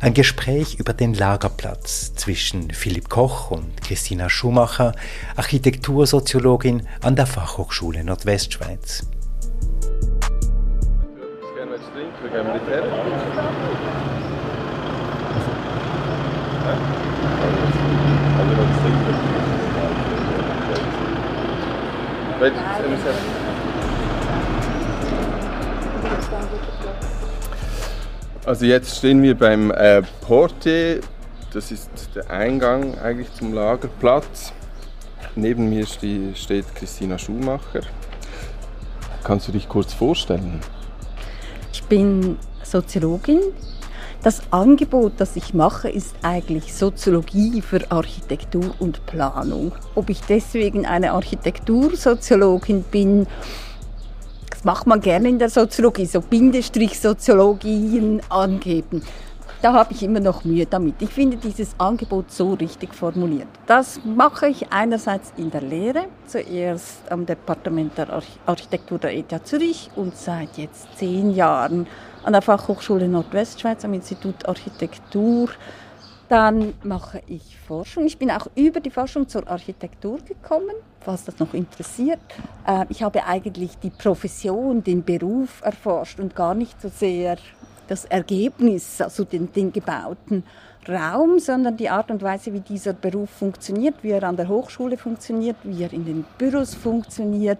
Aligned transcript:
ein 0.00 0.14
Gespräch 0.14 0.76
über 0.78 0.92
den 0.92 1.14
Lagerplatz 1.14 2.14
zwischen 2.14 2.70
Philipp 2.70 3.08
Koch 3.08 3.50
und 3.50 3.80
Christina 3.82 4.28
Schumacher, 4.28 4.94
Architektursoziologin 5.36 6.86
an 7.02 7.16
der 7.16 7.26
Fachhochschule 7.26 8.04
Nordwestschweiz. 8.04 9.06
Also 28.48 28.64
jetzt 28.64 28.96
stehen 28.96 29.22
wir 29.22 29.34
beim 29.34 29.70
äh, 29.72 30.00
Porte, 30.22 31.02
das 31.52 31.70
ist 31.70 31.90
der 32.14 32.30
Eingang 32.30 32.96
eigentlich 32.96 33.30
zum 33.34 33.52
Lagerplatz. 33.52 34.54
Neben 35.36 35.68
mir 35.68 35.86
steht 35.86 36.74
Christina 36.74 37.18
Schumacher. 37.18 37.82
Kannst 39.22 39.48
du 39.48 39.52
dich 39.52 39.68
kurz 39.68 39.92
vorstellen? 39.92 40.60
Ich 41.74 41.82
bin 41.84 42.38
Soziologin. 42.62 43.40
Das 44.22 44.40
Angebot, 44.50 45.12
das 45.18 45.36
ich 45.36 45.52
mache, 45.52 45.90
ist 45.90 46.14
eigentlich 46.22 46.72
Soziologie 46.72 47.60
für 47.60 47.90
Architektur 47.90 48.74
und 48.78 49.04
Planung. 49.04 49.72
Ob 49.94 50.08
ich 50.08 50.22
deswegen 50.22 50.86
eine 50.86 51.12
Architektursoziologin 51.12 52.82
bin, 52.84 53.26
das 54.58 54.64
macht 54.64 54.88
man 54.88 55.00
gerne 55.00 55.28
in 55.28 55.38
der 55.38 55.50
Soziologie, 55.50 56.04
so 56.04 56.20
Bindestrich-Soziologien 56.20 58.20
angeben. 58.28 59.04
Da 59.62 59.72
habe 59.72 59.92
ich 59.92 60.02
immer 60.02 60.18
noch 60.18 60.42
Mühe 60.42 60.66
damit. 60.66 60.96
Ich 60.98 61.10
finde 61.10 61.36
dieses 61.36 61.76
Angebot 61.78 62.32
so 62.32 62.54
richtig 62.54 62.92
formuliert. 62.92 63.46
Das 63.66 64.00
mache 64.04 64.48
ich 64.48 64.72
einerseits 64.72 65.32
in 65.36 65.52
der 65.52 65.62
Lehre, 65.62 66.06
zuerst 66.26 67.02
am 67.08 67.24
Departement 67.24 67.96
der 67.96 68.20
Architektur 68.46 68.98
der 68.98 69.16
ETH 69.16 69.46
Zürich 69.46 69.90
und 69.94 70.16
seit 70.16 70.58
jetzt 70.58 70.88
zehn 70.96 71.30
Jahren 71.30 71.86
an 72.24 72.32
der 72.32 72.42
Fachhochschule 72.42 73.06
Nordwestschweiz 73.06 73.84
am 73.84 73.94
Institut 73.94 74.48
Architektur 74.48 75.50
dann 76.28 76.74
mache 76.82 77.22
ich 77.26 77.56
Forschung. 77.58 78.06
Ich 78.06 78.18
bin 78.18 78.30
auch 78.30 78.46
über 78.54 78.80
die 78.80 78.90
Forschung 78.90 79.28
zur 79.28 79.48
Architektur 79.48 80.18
gekommen, 80.18 80.74
was 81.04 81.24
das 81.24 81.38
noch 81.38 81.54
interessiert. 81.54 82.18
Äh, 82.66 82.86
ich 82.88 83.02
habe 83.02 83.24
eigentlich 83.24 83.78
die 83.78 83.90
Profession, 83.90 84.84
den 84.84 85.02
Beruf 85.04 85.62
erforscht 85.62 86.20
und 86.20 86.34
gar 86.34 86.54
nicht 86.54 86.80
so 86.80 86.88
sehr 86.88 87.36
das 87.88 88.04
Ergebnis, 88.04 89.00
also 89.00 89.24
den, 89.24 89.50
den 89.52 89.72
gebauten 89.72 90.44
Raum, 90.86 91.38
sondern 91.38 91.76
die 91.76 91.88
Art 91.88 92.10
und 92.10 92.22
Weise, 92.22 92.52
wie 92.52 92.60
dieser 92.60 92.92
Beruf 92.92 93.30
funktioniert, 93.30 93.96
wie 94.02 94.10
er 94.10 94.22
an 94.22 94.36
der 94.36 94.48
Hochschule 94.48 94.96
funktioniert, 94.96 95.56
wie 95.62 95.82
er 95.82 95.92
in 95.92 96.04
den 96.04 96.24
Büros 96.36 96.74
funktioniert 96.74 97.58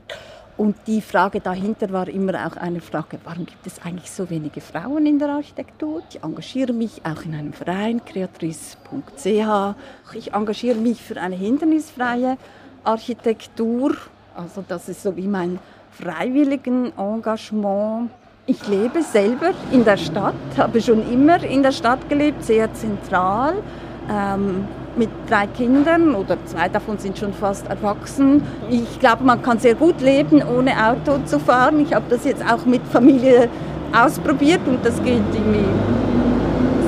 und 0.59 0.77
die 0.89 1.01
Frage 1.01 1.41
dahinter 1.41 1.91
war 1.93 2.09
immer 2.09 2.35
auch 2.45 2.57
eine 2.57 2.81
Frage, 2.81 3.21
warum 3.25 3.47
gibt 3.47 3.65
es 3.65 3.81
eigentlich 3.81 4.11
so 4.11 4.29
wenige 4.29 4.61
Frauen 4.61 5.07
in 5.07 5.21
der 5.21 5.29
Architektur? 5.29 6.03
Ich 6.11 6.21
engagiere 6.23 6.73
mich 6.73 7.01
auch 7.05 7.25
in 7.25 7.35
einem 7.35 7.53
Verein, 7.53 8.05
creatris.ch. 8.05 9.75
Ich 10.15 10.35
engagiere 10.35 10.77
mich 10.77 11.01
für 11.01 11.21
eine 11.21 11.37
hindernisfreie 11.37 12.37
Architektur. 12.83 13.95
Also 14.35 14.65
das 14.67 14.89
ist 14.89 15.05
so 15.05 15.17
wie 15.17 15.29
mein 15.29 15.61
freiwilligen 15.93 16.93
Engagement. 16.99 18.11
Ich 18.47 18.67
lebe 18.67 19.05
selber 19.05 19.53
in 19.71 19.85
der 19.85 19.97
Stadt, 19.97 20.35
habe 20.57 20.83
schon 20.83 21.09
immer 21.13 21.41
in 21.45 21.63
der 21.63 21.73
Stadt 21.73 22.09
gelebt, 22.09 22.45
sehr 22.45 22.75
zentral. 22.75 23.63
Ähm, 24.11 24.67
mit 24.97 25.09
drei 25.29 25.47
Kindern 25.47 26.15
oder 26.15 26.37
zwei 26.47 26.69
davon 26.69 26.99
sind 26.99 27.19
schon 27.19 27.33
fast 27.33 27.69
erwachsen. 27.69 28.43
Ich 28.71 28.99
glaube, 28.99 29.25
man 29.25 29.43
kann 29.43 29.59
sehr 29.59 29.75
gut 29.75 30.01
leben, 30.01 30.43
ohne 30.43 30.73
Auto 30.73 31.19
zu 31.25 31.39
fahren. 31.39 31.81
Ich 31.81 31.95
habe 31.95 32.05
das 32.09 32.25
jetzt 32.25 32.43
auch 32.43 32.65
mit 32.67 32.83
Familie 32.87 33.49
ausprobiert 33.93 34.61
und 34.67 34.85
das 34.85 34.97
geht 35.03 35.23
irgendwie 35.33 35.65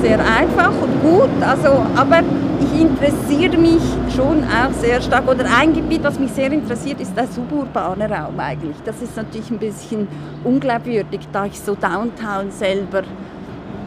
sehr 0.01 0.19
einfach 0.19 0.71
und 0.81 1.01
gut. 1.01 1.29
Also, 1.41 1.85
aber 1.95 2.21
ich 2.59 2.81
interessiere 2.81 3.57
mich 3.57 3.81
schon 4.15 4.43
auch 4.43 4.71
sehr 4.79 5.01
stark. 5.01 5.27
Oder 5.29 5.45
ein 5.59 5.73
Gebiet, 5.73 6.03
was 6.03 6.19
mich 6.19 6.31
sehr 6.31 6.51
interessiert, 6.51 6.99
ist 6.99 7.15
der 7.15 7.27
suburbane 7.27 8.09
Raum 8.09 8.39
eigentlich. 8.39 8.77
Das 8.85 9.01
ist 9.01 9.15
natürlich 9.15 9.49
ein 9.51 9.59
bisschen 9.59 10.07
unglaubwürdig, 10.43 11.21
da 11.31 11.45
ich 11.45 11.59
so 11.59 11.75
Downtown 11.75 12.51
selber 12.51 13.03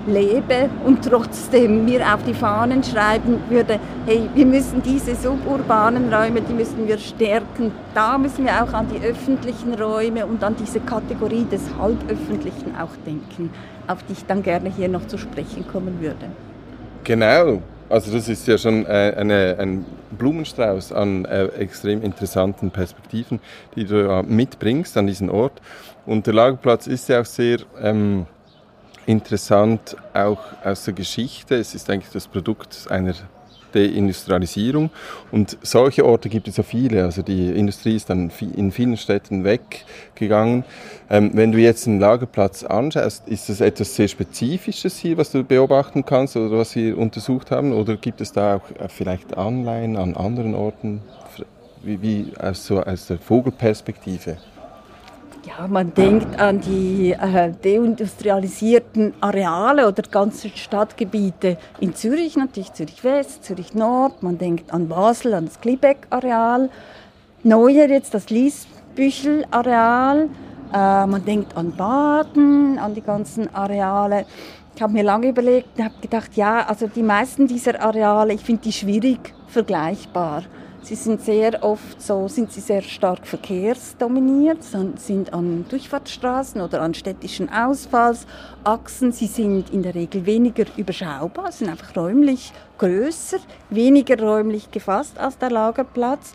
lebe 0.06 0.68
und 0.84 1.04
trotzdem 1.04 1.84
mir 1.84 2.00
auf 2.14 2.22
die 2.24 2.34
Fahnen 2.34 2.82
schreiben 2.82 3.38
würde, 3.48 3.78
hey, 4.06 4.28
wir 4.34 4.46
müssen 4.46 4.82
diese 4.82 5.14
suburbanen 5.14 6.12
Räume, 6.12 6.40
die 6.40 6.52
müssen 6.52 6.86
wir 6.86 6.98
stärken. 6.98 7.72
Da 7.94 8.18
müssen 8.18 8.44
wir 8.44 8.62
auch 8.62 8.72
an 8.72 8.88
die 8.88 9.04
öffentlichen 9.04 9.74
Räume 9.74 10.26
und 10.26 10.42
an 10.42 10.56
diese 10.56 10.80
Kategorie 10.80 11.46
des 11.50 11.62
Halböffentlichen 11.78 12.74
auch 12.76 12.94
denken, 13.06 13.50
auf 13.86 14.02
die 14.04 14.12
ich 14.12 14.24
dann 14.26 14.42
gerne 14.42 14.70
hier 14.70 14.88
noch 14.88 15.06
zu 15.06 15.18
sprechen 15.18 15.66
kommen 15.70 16.00
würde. 16.00 16.26
Genau. 17.04 17.62
Also 17.90 18.12
das 18.12 18.28
ist 18.28 18.48
ja 18.48 18.56
schon 18.56 18.86
äh, 18.86 19.14
eine, 19.16 19.56
ein 19.58 19.84
Blumenstrauß 20.18 20.92
an 20.92 21.26
äh, 21.26 21.44
extrem 21.58 22.02
interessanten 22.02 22.70
Perspektiven, 22.70 23.40
die 23.76 23.84
du 23.84 24.22
mitbringst 24.26 24.96
an 24.96 25.06
diesen 25.06 25.28
Ort. 25.28 25.60
Und 26.06 26.26
der 26.26 26.34
Lagerplatz 26.34 26.86
ist 26.86 27.08
ja 27.08 27.20
auch 27.20 27.26
sehr 27.26 27.58
ähm, 27.80 28.26
interessant 29.06 29.96
auch 30.12 30.40
aus 30.64 30.84
der 30.84 30.94
Geschichte. 30.94 31.56
Es 31.56 31.74
ist 31.74 31.90
eigentlich 31.90 32.12
das 32.12 32.26
Produkt 32.26 32.86
einer 32.90 33.14
Deindustrialisierung. 33.74 34.90
Und 35.32 35.58
solche 35.62 36.04
Orte 36.04 36.28
gibt 36.28 36.48
es 36.48 36.56
ja 36.56 36.62
viele. 36.62 37.04
Also 37.04 37.22
die 37.22 37.50
Industrie 37.50 37.96
ist 37.96 38.08
dann 38.08 38.30
in 38.56 38.70
vielen 38.70 38.96
Städten 38.96 39.44
weggegangen. 39.44 40.64
Ähm, 41.10 41.30
wenn 41.34 41.52
du 41.52 41.58
jetzt 41.58 41.86
den 41.86 41.98
Lagerplatz 41.98 42.62
anschaust, 42.62 43.28
ist 43.28 43.48
das 43.48 43.60
etwas 43.60 43.94
sehr 43.94 44.08
Spezifisches 44.08 44.98
hier, 44.98 45.16
was 45.18 45.32
du 45.32 45.42
beobachten 45.44 46.04
kannst 46.04 46.36
oder 46.36 46.58
was 46.58 46.74
wir 46.76 46.96
untersucht 46.96 47.50
haben? 47.50 47.72
Oder 47.72 47.96
gibt 47.96 48.20
es 48.20 48.32
da 48.32 48.56
auch 48.56 48.70
äh, 48.80 48.88
vielleicht 48.88 49.36
Anleihen 49.36 49.96
an 49.96 50.16
anderen 50.16 50.54
Orten, 50.54 51.02
wie, 51.82 52.00
wie 52.00 52.32
aus, 52.38 52.64
so, 52.64 52.80
aus 52.80 53.08
der 53.08 53.18
Vogelperspektive? 53.18 54.36
Ja, 55.46 55.66
man 55.68 55.92
denkt 55.92 56.40
an 56.40 56.60
die 56.60 57.12
äh, 57.12 57.52
deindustrialisierten 57.62 59.12
Areale 59.20 59.86
oder 59.86 60.02
ganze 60.02 60.48
Stadtgebiete 60.48 61.58
in 61.80 61.94
Zürich, 61.94 62.36
natürlich 62.36 62.72
Zürich 62.72 63.04
West, 63.04 63.44
Zürich 63.44 63.74
Nord. 63.74 64.22
Man 64.22 64.38
denkt 64.38 64.72
an 64.72 64.88
Basel, 64.88 65.34
an 65.34 65.44
das 65.44 65.60
Klibeck-Areal. 65.60 66.70
Neuer 67.42 67.88
jetzt 67.88 68.14
das 68.14 68.30
Liesbüchel-Areal. 68.30 70.30
Äh, 70.72 71.06
man 71.06 71.22
denkt 71.26 71.54
an 71.58 71.76
Baden, 71.76 72.78
an 72.78 72.94
die 72.94 73.02
ganzen 73.02 73.54
Areale. 73.54 74.24
Ich 74.74 74.80
habe 74.80 74.94
mir 74.94 75.02
lange 75.02 75.28
überlegt 75.28 75.76
und 75.76 75.84
habe 75.84 75.94
gedacht, 76.00 76.36
ja, 76.36 76.64
also 76.66 76.86
die 76.86 77.02
meisten 77.02 77.46
dieser 77.46 77.82
Areale, 77.82 78.32
ich 78.32 78.40
finde 78.40 78.62
die 78.62 78.72
schwierig 78.72 79.34
vergleichbar. 79.48 80.44
Sie 80.84 80.96
sind 80.96 81.22
sehr 81.22 81.64
oft 81.64 82.02
so, 82.02 82.28
sind 82.28 82.52
sie 82.52 82.60
sehr 82.60 82.82
stark 82.82 83.26
verkehrsdominiert, 83.26 84.62
sind 84.62 85.32
an 85.32 85.64
Durchfahrtsstraßen 85.70 86.60
oder 86.60 86.82
an 86.82 86.92
städtischen 86.92 87.48
Ausfallsachsen. 87.48 89.10
Sie 89.10 89.26
sind 89.26 89.70
in 89.70 89.82
der 89.82 89.94
Regel 89.94 90.26
weniger 90.26 90.66
überschaubar, 90.76 91.52
sind 91.52 91.70
einfach 91.70 91.96
räumlich 91.96 92.52
größer, 92.76 93.38
weniger 93.70 94.20
räumlich 94.20 94.70
gefasst 94.72 95.18
als 95.18 95.38
der 95.38 95.52
Lagerplatz. 95.52 96.34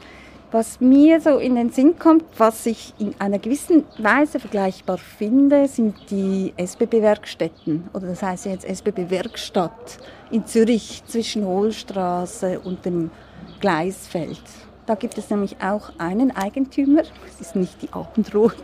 Was 0.52 0.82
mir 0.82 1.22
so 1.22 1.38
in 1.38 1.54
den 1.54 1.70
Sinn 1.70 2.00
kommt, 2.00 2.26
was 2.40 2.66
ich 2.66 2.96
in 2.98 3.14
einer 3.20 3.38
gewissen 3.38 3.84
Weise 4.00 4.40
vergleichbar 4.40 4.98
finde, 4.98 5.68
sind 5.68 5.96
die 6.10 6.56
SBB-Werkstätten. 6.58 7.88
Oder 7.94 8.08
das 8.08 8.24
heißt 8.24 8.48
jetzt 8.48 8.66
SBB-Werkstatt 8.66 10.00
in 10.32 10.48
Zürich 10.48 11.04
zwischen 11.06 11.46
Hohlstraße 11.46 12.60
und 12.62 12.84
dem 12.84 13.12
Gleisfeld. 13.60 14.42
Da 14.86 14.96
gibt 14.96 15.18
es 15.18 15.30
nämlich 15.30 15.58
auch 15.62 15.92
einen 16.00 16.36
Eigentümer, 16.36 17.04
es 17.28 17.42
ist 17.42 17.56
nicht 17.56 17.82
die 17.82 17.94
Abendrot 17.94 18.56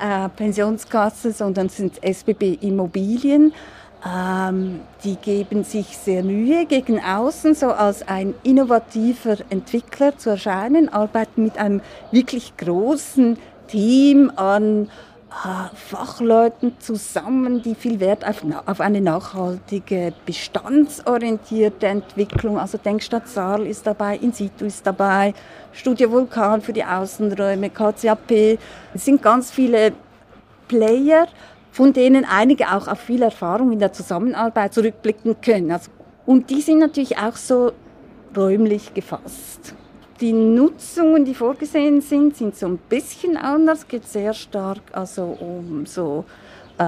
äh, 0.00 0.28
Pensionskasse, 0.28 1.32
sondern 1.32 1.68
sind 1.68 2.02
SBB 2.02 2.58
Immobilien. 2.60 3.52
Ähm, 4.06 4.80
die 5.02 5.16
geben 5.16 5.64
sich 5.64 5.98
sehr 5.98 6.22
Mühe, 6.22 6.66
gegen 6.66 7.02
außen 7.02 7.54
so 7.54 7.70
als 7.72 8.06
ein 8.06 8.34
innovativer 8.44 9.38
Entwickler 9.50 10.16
zu 10.16 10.30
erscheinen, 10.30 10.88
arbeiten 10.88 11.42
mit 11.42 11.58
einem 11.58 11.80
wirklich 12.12 12.56
großen 12.56 13.36
Team 13.66 14.30
an 14.36 14.88
Fachleuten 15.30 16.78
zusammen, 16.78 17.62
die 17.62 17.74
viel 17.74 18.00
Wert 18.00 18.26
auf, 18.26 18.42
auf, 18.66 18.80
eine 18.80 19.00
nachhaltige, 19.00 20.14
bestandsorientierte 20.24 21.86
Entwicklung, 21.86 22.58
also 22.58 22.78
Denkstadt 22.78 23.28
Saarl 23.28 23.66
ist 23.66 23.86
dabei, 23.86 24.16
In 24.16 24.32
situ 24.32 24.64
ist 24.64 24.86
dabei, 24.86 25.34
Studio 25.72 26.10
Vulkan 26.10 26.62
für 26.62 26.72
die 26.72 26.84
Außenräume, 26.84 27.70
KCAP. 27.70 28.58
Es 28.94 29.04
sind 29.04 29.22
ganz 29.22 29.50
viele 29.50 29.92
Player, 30.66 31.28
von 31.72 31.92
denen 31.92 32.24
einige 32.24 32.72
auch 32.72 32.88
auf 32.88 33.00
viel 33.00 33.22
Erfahrung 33.22 33.72
in 33.72 33.78
der 33.78 33.92
Zusammenarbeit 33.92 34.72
zurückblicken 34.72 35.40
können. 35.40 35.70
Also, 35.70 35.90
und 36.24 36.48
die 36.50 36.62
sind 36.62 36.78
natürlich 36.78 37.18
auch 37.18 37.36
so 37.36 37.72
räumlich 38.36 38.94
gefasst. 38.94 39.74
Die 40.20 40.32
Nutzungen, 40.32 41.24
die 41.24 41.34
vorgesehen 41.34 42.00
sind, 42.00 42.36
sind 42.36 42.56
so 42.56 42.66
ein 42.66 42.78
bisschen 42.78 43.36
anders. 43.36 43.80
Es 43.80 43.88
geht 43.88 44.08
sehr 44.08 44.34
stark 44.34 44.80
also 44.92 45.22
um 45.22 45.86
so 45.86 46.24
äh, 46.78 46.84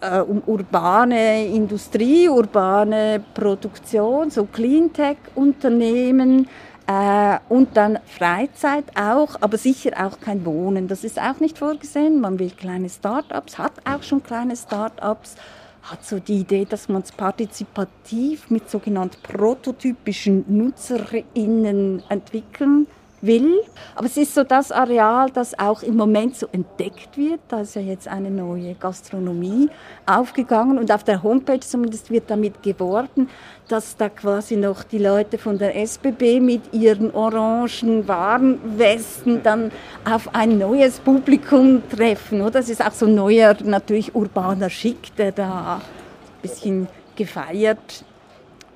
äh, 0.00 0.20
um 0.20 0.42
urbane 0.46 1.46
Industrie, 1.46 2.28
urbane 2.28 3.22
Produktion, 3.34 4.30
so 4.30 4.44
Cleantech-Unternehmen 4.44 6.48
äh, 6.86 7.38
und 7.48 7.76
dann 7.76 7.98
Freizeit 8.06 8.84
auch, 8.96 9.36
aber 9.40 9.56
sicher 9.56 9.92
auch 10.04 10.18
kein 10.20 10.44
Wohnen. 10.44 10.88
Das 10.88 11.04
ist 11.04 11.20
auch 11.20 11.38
nicht 11.40 11.58
vorgesehen. 11.58 12.20
Man 12.20 12.40
will 12.40 12.50
kleine 12.50 12.88
Start-ups, 12.88 13.58
hat 13.58 13.72
auch 13.84 14.02
schon 14.02 14.22
kleine 14.22 14.56
Start-ups 14.56 15.36
hat 15.82 16.04
so 16.04 16.18
die 16.18 16.40
Idee, 16.40 16.64
dass 16.64 16.88
man 16.88 17.02
es 17.02 17.12
partizipativ 17.12 18.50
mit 18.50 18.70
sogenannten 18.70 19.20
prototypischen 19.22 20.44
NutzerInnen 20.48 22.02
entwickeln 22.08 22.86
will. 23.22 23.62
Aber 23.94 24.06
es 24.06 24.16
ist 24.16 24.34
so 24.34 24.44
das 24.44 24.70
Areal, 24.70 25.30
das 25.30 25.58
auch 25.58 25.82
im 25.82 25.96
Moment 25.96 26.36
so 26.36 26.46
entdeckt 26.52 27.16
wird. 27.16 27.40
Da 27.48 27.60
ist 27.60 27.74
ja 27.74 27.80
jetzt 27.80 28.08
eine 28.08 28.30
neue 28.30 28.74
Gastronomie 28.74 29.70
aufgegangen 30.04 30.78
und 30.78 30.92
auf 30.92 31.04
der 31.04 31.22
Homepage 31.22 31.60
zumindest 31.60 32.10
wird 32.10 32.30
damit 32.30 32.62
geworben, 32.62 33.28
dass 33.68 33.96
da 33.96 34.08
quasi 34.08 34.56
noch 34.56 34.82
die 34.82 34.98
Leute 34.98 35.38
von 35.38 35.56
der 35.56 35.76
SBB 35.76 36.40
mit 36.40 36.74
ihren 36.74 37.12
orangen 37.12 38.06
Warnwesten 38.06 39.42
dann 39.42 39.70
auf 40.04 40.34
ein 40.34 40.58
neues 40.58 41.00
Publikum 41.00 41.82
treffen. 41.88 42.42
Oder? 42.42 42.50
Das 42.50 42.68
ist 42.68 42.84
auch 42.84 42.92
so 42.92 43.06
ein 43.06 43.14
neuer, 43.14 43.56
natürlich 43.64 44.14
urbaner 44.14 44.68
Schick, 44.68 45.14
der 45.16 45.32
da 45.32 45.76
ein 45.76 46.42
bisschen 46.42 46.88
gefeiert 47.16 48.04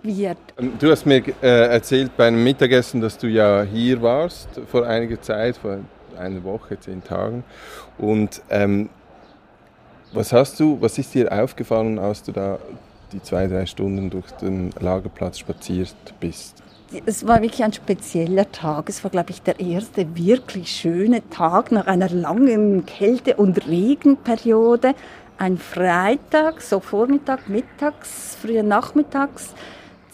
wird. 0.07 0.39
Ähm, 0.59 0.73
du 0.79 0.91
hast 0.91 1.07
mir 1.07 1.23
äh, 1.43 1.69
erzählt 1.69 2.17
bei 2.17 2.29
einem 2.29 2.43
Mittagessen, 2.43 3.01
dass 3.01 3.19
du 3.19 3.27
ja 3.27 3.63
hier 3.63 4.01
warst 4.01 4.49
vor 4.71 4.87
einiger 4.87 5.21
Zeit, 5.21 5.57
vor 5.57 5.79
einer 6.19 6.43
Woche, 6.45 6.79
zehn 6.79 7.03
Tagen. 7.03 7.45
Und 7.99 8.43
ähm, 8.51 8.89
was 10.13 10.33
hast 10.33 10.59
du, 10.61 10.79
was 10.81 10.99
ist 10.99 11.15
dir 11.15 11.31
aufgefallen, 11.33 11.99
als 11.99 12.23
du 12.23 12.33
da 12.33 12.59
die 13.13 13.23
zwei, 13.23 13.47
drei 13.47 13.67
Stunden 13.67 14.11
durch 14.11 14.31
den 14.33 14.71
Lagerplatz 14.81 15.39
spaziert 15.39 15.95
bist? 16.21 16.63
Es 17.05 17.27
war 17.27 17.43
wirklich 17.43 17.65
ein 17.65 17.73
spezieller 17.73 18.51
Tag. 18.53 18.89
Es 18.89 19.03
war, 19.03 19.11
glaube 19.11 19.31
ich, 19.31 19.43
der 19.43 19.59
erste 19.59 20.07
wirklich 20.17 20.71
schöne 20.71 21.29
Tag 21.31 21.73
nach 21.73 21.87
einer 21.87 22.09
langen 22.09 22.87
Kälte- 22.87 23.37
und 23.37 23.67
Regenperiode. 23.67 24.95
Ein 25.37 25.59
Freitag, 25.59 26.63
so 26.63 26.81
Vormittag, 26.81 27.49
mittags, 27.49 28.39
früher 28.41 28.63
nachmittags 28.63 29.55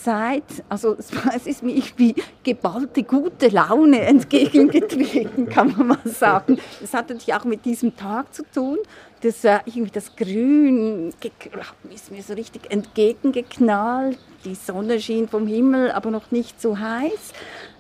Zeit, 0.03 0.45
also 0.69 0.97
es 0.99 1.11
ist 1.47 1.63
mir 1.63 1.83
wie 1.97 2.15
geballte 2.43 3.03
gute 3.03 3.49
Laune 3.49 4.01
entgegengetreten, 4.01 5.49
kann 5.49 5.75
man 5.77 5.87
mal 5.89 5.99
sagen. 6.05 6.59
Das 6.81 6.93
hat 6.95 7.09
natürlich 7.09 7.35
auch 7.35 7.45
mit 7.45 7.65
diesem 7.65 7.97
Tag 7.97 8.35
zu 8.35 8.43
tun. 8.53 8.79
Das, 9.21 9.45
äh, 9.45 9.61
irgendwie 9.67 9.93
das 9.93 10.17
Grün 10.17 11.13
ist 11.95 12.11
mir 12.11 12.23
so 12.23 12.35
richtig 12.35 12.71
entgegengeknallt. 12.71 14.19
Die 14.45 14.57
Sonne 14.57 15.01
schien 15.01 15.29
vom 15.29 15.47
Himmel, 15.47 15.93
aber 15.93 16.11
noch 16.11 16.33
nicht 16.33 16.61
so 16.61 16.79
heiß 16.79 17.33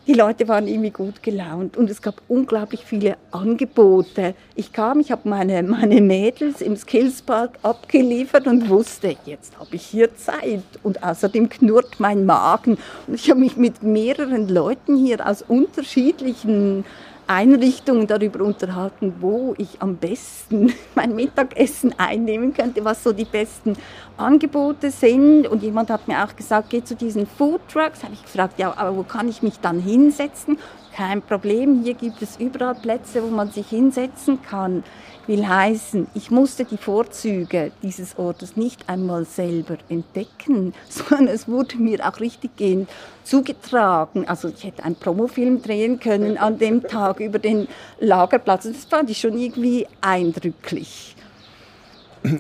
die 0.06 0.14
Leute 0.14 0.49
waren 0.49 0.66
irgendwie 0.66 0.90
gut 0.90 1.22
gelaunt 1.22 1.76
und 1.76 1.88
es 1.88 2.02
gab 2.02 2.22
unglaublich 2.26 2.84
viele 2.84 3.16
Angebote. 3.31 4.34
Ich 4.56 4.72
kam, 4.72 4.99
ich 4.99 5.12
habe 5.12 5.28
meine, 5.28 5.62
meine 5.62 6.00
Mädels 6.00 6.60
im 6.60 6.76
Skillspark 6.76 7.58
abgeliefert 7.62 8.46
und 8.49 8.69
wusste, 8.69 9.16
jetzt 9.26 9.58
habe 9.58 9.76
ich 9.76 9.82
hier 9.87 10.16
Zeit. 10.16 10.62
Und 10.82 11.04
außerdem 11.04 11.49
knurrt 11.49 12.00
mein 12.00 12.26
Magen. 12.26 12.78
Und 13.06 13.14
ich 13.14 13.31
habe 13.31 13.40
mich 13.40 13.56
mit 13.56 13.82
mehreren 13.82 14.49
Leuten 14.49 14.96
hier 14.96 15.25
aus 15.25 15.43
unterschiedlichen 15.43 16.84
Einrichtungen 17.32 18.06
darüber 18.06 18.44
unterhalten, 18.44 19.14
wo 19.20 19.55
ich 19.56 19.81
am 19.81 19.96
besten 19.96 20.75
mein 20.94 21.14
Mittagessen 21.14 21.94
einnehmen 21.99 22.52
könnte, 22.52 22.84
was 22.84 23.02
so 23.02 23.12
die 23.12 23.25
besten 23.25 23.76
Angebote 24.19 24.90
sind. 24.90 25.46
Und 25.46 25.62
jemand 25.62 25.88
hat 25.88 26.08
mir 26.08 26.23
auch 26.25 26.37
gesagt, 26.37 26.69
geh 26.70 26.84
zu 26.84 26.94
diesen 26.94 27.26
Food 27.26 27.61
Trucks. 27.73 28.05
Habe 28.05 28.12
ich 28.12 28.23
gefragt, 28.23 28.58
ja, 28.58 28.76
aber 28.76 28.96
wo 28.96 29.02
kann 29.02 29.29
ich 29.29 29.43
mich 29.43 29.58
dann 29.61 29.81
hinsetzen? 29.81 30.58
Kein 30.94 31.23
Problem, 31.23 31.82
hier 31.82 31.94
gibt 31.94 32.20
es 32.20 32.37
überall 32.38 32.75
Plätze, 32.75 33.23
wo 33.23 33.29
man 33.29 33.50
sich 33.50 33.67
hinsetzen 33.67 34.43
kann 34.43 34.84
will 35.26 35.46
heißen, 35.46 36.08
ich 36.14 36.30
musste 36.30 36.64
die 36.64 36.76
Vorzüge 36.76 37.72
dieses 37.82 38.19
Ortes 38.19 38.56
nicht 38.56 38.88
einmal 38.88 39.24
selber 39.24 39.76
entdecken, 39.88 40.74
sondern 40.88 41.28
es 41.28 41.48
wurde 41.48 41.76
mir 41.76 42.06
auch 42.06 42.20
richtiggehend 42.20 42.90
zugetragen. 43.24 44.26
Also 44.28 44.48
ich 44.48 44.64
hätte 44.64 44.84
einen 44.84 44.96
Promofilm 44.96 45.62
drehen 45.62 46.00
können 46.00 46.38
an 46.38 46.58
dem 46.58 46.82
Tag 46.82 47.20
über 47.20 47.38
den 47.38 47.69
Lagerplatz. 48.00 48.64
Das 48.64 48.84
fand 48.84 49.10
ich 49.10 49.20
schon 49.20 49.38
irgendwie 49.38 49.86
eindrücklich. 50.00 51.16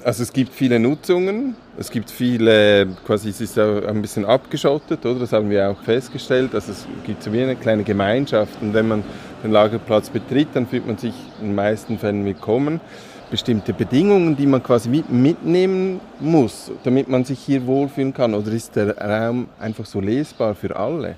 Also 0.04 0.22
es 0.22 0.32
gibt 0.32 0.54
viele 0.54 0.78
Nutzungen, 0.78 1.56
es 1.76 1.90
gibt 1.90 2.08
viele, 2.08 2.86
quasi 3.04 3.30
es 3.30 3.40
ist 3.40 3.58
ein 3.58 4.00
bisschen 4.00 4.24
abgeschottet, 4.24 5.04
oder? 5.04 5.18
Das 5.20 5.32
haben 5.32 5.50
wir 5.50 5.68
auch 5.68 5.82
festgestellt. 5.82 6.54
Also 6.54 6.70
es 6.70 6.86
gibt 7.04 7.20
so 7.20 7.32
wie 7.32 7.42
eine 7.42 7.56
kleine 7.56 7.82
Gemeinschaft 7.82 8.52
und 8.60 8.74
wenn 8.74 8.86
man 8.86 9.02
den 9.42 9.50
Lagerplatz 9.50 10.08
betritt, 10.08 10.48
dann 10.54 10.68
fühlt 10.68 10.86
man 10.86 10.98
sich 10.98 11.14
in 11.40 11.48
den 11.48 11.54
meisten 11.56 11.98
Fällen 11.98 12.24
willkommen. 12.24 12.80
Bestimmte 13.28 13.72
Bedingungen, 13.72 14.36
die 14.36 14.46
man 14.46 14.62
quasi 14.62 14.88
mitnehmen 15.08 16.00
muss, 16.20 16.70
damit 16.84 17.08
man 17.08 17.24
sich 17.24 17.40
hier 17.40 17.66
wohlfühlen 17.66 18.14
kann, 18.14 18.34
oder 18.34 18.52
ist 18.52 18.76
der 18.76 18.96
Raum 18.96 19.48
einfach 19.58 19.86
so 19.86 20.00
lesbar 20.00 20.54
für 20.54 20.76
alle? 20.76 21.16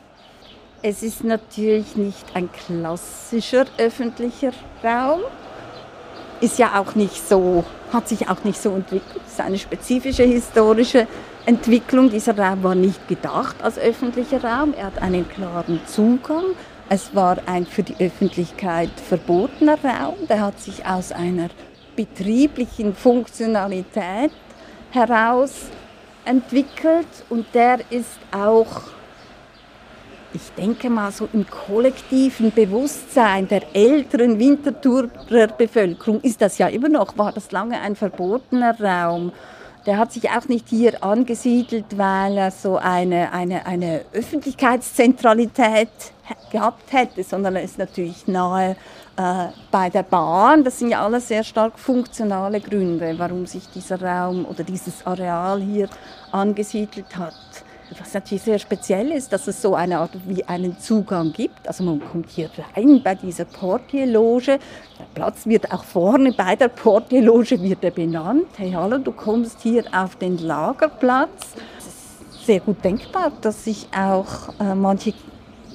Es 0.81 1.03
ist 1.03 1.23
natürlich 1.23 1.97
nicht 1.97 2.25
ein 2.33 2.49
klassischer 2.51 3.67
öffentlicher 3.77 4.53
Raum 4.83 5.21
ist 6.41 6.59
ja 6.59 6.81
auch 6.81 6.95
nicht 6.95 7.27
so, 7.29 7.65
hat 7.93 8.09
sich 8.09 8.29
auch 8.29 8.45
nicht 8.45 8.61
so 8.61 8.71
entwickelt. 8.71 9.23
Es 9.27 9.35
ist 9.35 9.41
eine 9.41 9.59
spezifische 9.59 10.25
historische 10.25 11.07
Entwicklung. 11.47 12.11
Dieser 12.11 12.37
Raum 12.37 12.63
war 12.63 12.75
nicht 12.75 13.07
gedacht 13.09 13.57
als 13.63 13.79
öffentlicher 13.79 14.43
Raum. 14.43 14.75
Er 14.77 14.87
hat 14.87 15.01
einen 15.01 15.29
klaren 15.29 15.81
Zugang. 15.87 16.45
Es 16.89 17.15
war 17.15 17.39
ein 17.47 17.67
für 17.67 17.83
die 17.83 17.97
Öffentlichkeit 18.05 18.91
verbotener 19.09 19.79
Raum. 19.83 20.15
Der 20.29 20.41
hat 20.41 20.61
sich 20.61 20.85
aus 20.87 21.13
einer 21.13 21.49
betrieblichen 21.97 22.95
Funktionalität 22.95 24.33
heraus 24.91 25.67
entwickelt 26.25 27.07
und 27.29 27.47
der 27.55 27.81
ist 27.91 28.19
auch 28.33 28.83
ich 30.35 30.53
denke 30.57 30.91
mal 30.91 31.13
so 31.13 31.29
im 31.33 31.47
kollektiven 31.49 32.53
Bewusstsein 32.53 33.47
der 33.47 33.63
älteren 33.75 34.39
Winterthurer 34.39 35.47
Bevölkerung 35.57 36.21
ist 36.23 36.43
das 36.43 36.59
ja 36.59 36.67
immer 36.67 36.89
noch, 36.89 37.17
war 37.17 37.33
das 37.33 37.53
lange 37.53 37.81
ein 37.81 37.95
verbotener 37.95 38.79
Raum. 38.81 39.33
Der 39.87 39.99
hat 39.99 40.13
sich 40.13 40.29
auch 40.31 40.49
nicht 40.49 40.69
hier 40.69 41.05
angesiedelt, 41.05 41.97
weil 41.97 42.39
er 42.39 42.51
so 42.51 42.79
eine, 42.79 43.33
eine, 43.33 43.67
eine 43.67 44.01
Öffentlichkeitszentralität 44.13 45.89
gehabt 46.51 46.93
hätte, 46.93 47.23
sondern 47.23 47.57
er 47.57 47.63
ist 47.63 47.79
natürlich 47.79 48.27
nahe 48.27 48.77
äh, 49.17 49.47
bei 49.71 49.91
der 49.91 50.03
Bahn. 50.03 50.65
Das 50.65 50.79
sind 50.79 50.89
ja 50.89 51.05
alles 51.05 51.29
sehr 51.29 51.45
stark 51.45 51.79
funktionale 51.79 52.61
Gründe, 52.61 53.15
warum 53.19 53.47
sich 53.47 53.69
dieser 53.69 54.01
Raum 54.03 54.47
oder 54.47 54.65
dieses 54.65 55.07
Areal 55.07 55.61
hier 55.61 55.89
angesiedelt 56.33 57.17
hat. 57.17 57.35
Was 57.99 58.15
natürlich 58.15 58.43
sehr 58.43 58.59
speziell 58.59 59.13
ist, 59.13 59.33
dass 59.33 59.47
es 59.47 59.61
so 59.61 59.75
eine 59.75 59.99
Art 59.99 60.11
wie 60.27 60.45
einen 60.45 60.79
Zugang 60.79 61.33
gibt. 61.33 61.67
Also 61.69 61.85
man 61.85 62.01
kommt 62.01 62.31
hier 62.31 62.51
rein 62.75 63.01
bei 63.03 63.15
dieser 63.15 63.45
Portierloge. 63.45 64.59
Der 64.99 65.05
Platz 65.15 65.47
wird 65.47 65.71
auch 65.73 65.85
vorne 65.85 66.33
bei 66.33 66.57
der 66.57 66.69
Portierloge 66.69 67.63
wird 67.63 67.85
er 67.85 67.91
benannt. 67.91 68.47
Hey, 68.57 68.73
hallo, 68.73 68.99
du 68.99 69.13
kommst 69.13 69.61
hier 69.63 69.85
auf 69.93 70.17
den 70.17 70.39
Lagerplatz. 70.39 71.55
Es 71.79 71.87
ist 71.87 72.47
sehr 72.47 72.61
gut 72.61 72.85
denkbar, 72.85 73.33
dass 73.41 73.65
sich 73.65 73.87
auch 73.97 74.49
äh, 74.61 74.75
manche 74.75 75.15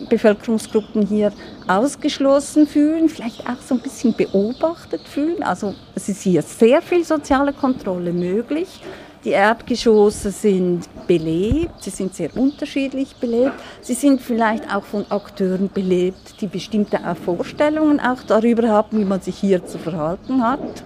Bevölkerungsgruppen 0.10 1.06
hier 1.06 1.32
ausgeschlossen 1.68 2.68
fühlen, 2.68 3.10
vielleicht 3.10 3.48
auch 3.48 3.62
so 3.62 3.76
ein 3.76 3.82
bisschen 3.82 4.14
beobachtet 4.14 5.02
fühlen. 5.08 5.44
Also 5.44 5.74
es 5.96 6.10
ist 6.10 6.22
hier 6.22 6.42
sehr 6.42 6.82
viel 6.82 7.04
soziale 7.04 7.54
Kontrolle 7.54 8.14
möglich. 8.14 8.82
Die 9.26 9.32
Erdgeschosse 9.32 10.32
sind 10.32 10.88
belebt, 11.06 11.84
sie 11.84 11.90
sind 11.90 12.16
sehr 12.16 12.34
unterschiedlich 12.38 13.16
belebt. 13.18 13.56
Sie 13.82 13.94
sind 13.94 14.22
vielleicht 14.22 14.74
auch 14.74 14.84
von 14.84 15.06
Akteuren 15.10 15.70
belebt, 15.70 16.40
die 16.40 16.48
bestimmte 16.48 17.00
Vorstellungen 17.26 18.00
auch 18.00 18.24
darüber 18.26 18.70
haben, 18.70 18.98
wie 18.98 19.06
man 19.06 19.20
sich 19.20 19.36
hier 19.36 19.66
zu 19.66 19.78
verhalten 19.78 20.42
hat 20.42 20.84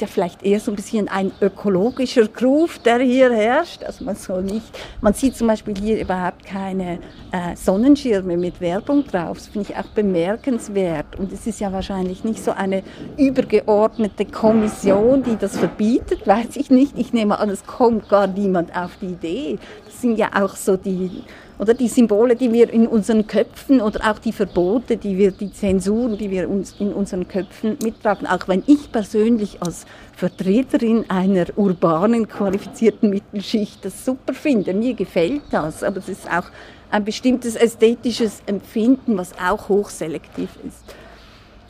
ja 0.00 0.06
vielleicht 0.06 0.42
eher 0.42 0.60
so 0.60 0.72
ein 0.72 0.76
bisschen 0.76 1.08
ein 1.08 1.32
ökologischer 1.40 2.26
Groove, 2.26 2.78
der 2.78 2.98
hier 3.00 3.32
herrscht. 3.32 3.82
Also 3.84 4.04
man 4.04 4.16
soll 4.16 4.42
nicht, 4.42 4.66
man 5.00 5.14
sieht 5.14 5.36
zum 5.36 5.46
Beispiel 5.46 5.74
hier 5.76 6.00
überhaupt 6.00 6.44
keine 6.44 6.98
äh, 7.32 7.56
Sonnenschirme 7.56 8.36
mit 8.36 8.60
Werbung 8.60 9.06
drauf. 9.06 9.38
Das 9.38 9.48
finde 9.48 9.70
ich 9.70 9.76
auch 9.76 9.88
bemerkenswert. 9.94 11.18
Und 11.18 11.32
es 11.32 11.46
ist 11.46 11.60
ja 11.60 11.72
wahrscheinlich 11.72 12.24
nicht 12.24 12.42
so 12.42 12.52
eine 12.52 12.82
übergeordnete 13.16 14.24
Kommission, 14.24 15.22
die 15.22 15.36
das 15.36 15.56
verbietet, 15.56 16.26
weiß 16.26 16.56
ich 16.56 16.70
nicht. 16.70 16.98
Ich 16.98 17.12
nehme 17.12 17.38
an, 17.38 17.50
es 17.50 17.64
kommt 17.66 18.08
gar 18.08 18.26
niemand 18.26 18.76
auf 18.76 18.92
die 19.00 19.06
Idee. 19.06 19.58
Das 20.00 20.08
sind 20.08 20.18
ja 20.18 20.30
auch 20.42 20.56
so 20.56 20.78
die 20.78 21.10
oder 21.58 21.74
die 21.74 21.88
Symbole, 21.88 22.34
die 22.34 22.50
wir 22.54 22.72
in 22.72 22.86
unseren 22.86 23.26
Köpfen 23.26 23.82
oder 23.82 24.10
auch 24.10 24.18
die 24.18 24.32
Verbote, 24.32 24.96
die 24.96 25.18
wir, 25.18 25.30
die 25.30 25.52
Zensuren, 25.52 26.16
die 26.16 26.30
wir 26.30 26.48
uns 26.48 26.74
in 26.78 26.94
unseren 26.94 27.28
Köpfen 27.28 27.76
mittragen. 27.82 28.26
Auch 28.26 28.48
wenn 28.48 28.62
ich 28.66 28.90
persönlich 28.90 29.60
als 29.60 29.84
Vertreterin 30.16 31.04
einer 31.10 31.44
urbanen, 31.54 32.26
qualifizierten 32.26 33.10
Mittelschicht 33.10 33.84
das 33.84 34.02
super 34.06 34.32
finde, 34.32 34.72
mir 34.72 34.94
gefällt 34.94 35.42
das, 35.50 35.82
aber 35.82 35.98
es 35.98 36.08
ist 36.08 36.26
auch 36.26 36.46
ein 36.90 37.04
bestimmtes 37.04 37.56
ästhetisches 37.56 38.40
Empfinden, 38.46 39.18
was 39.18 39.34
auch 39.38 39.68
hochselektiv 39.68 40.48
ist. 40.66 40.94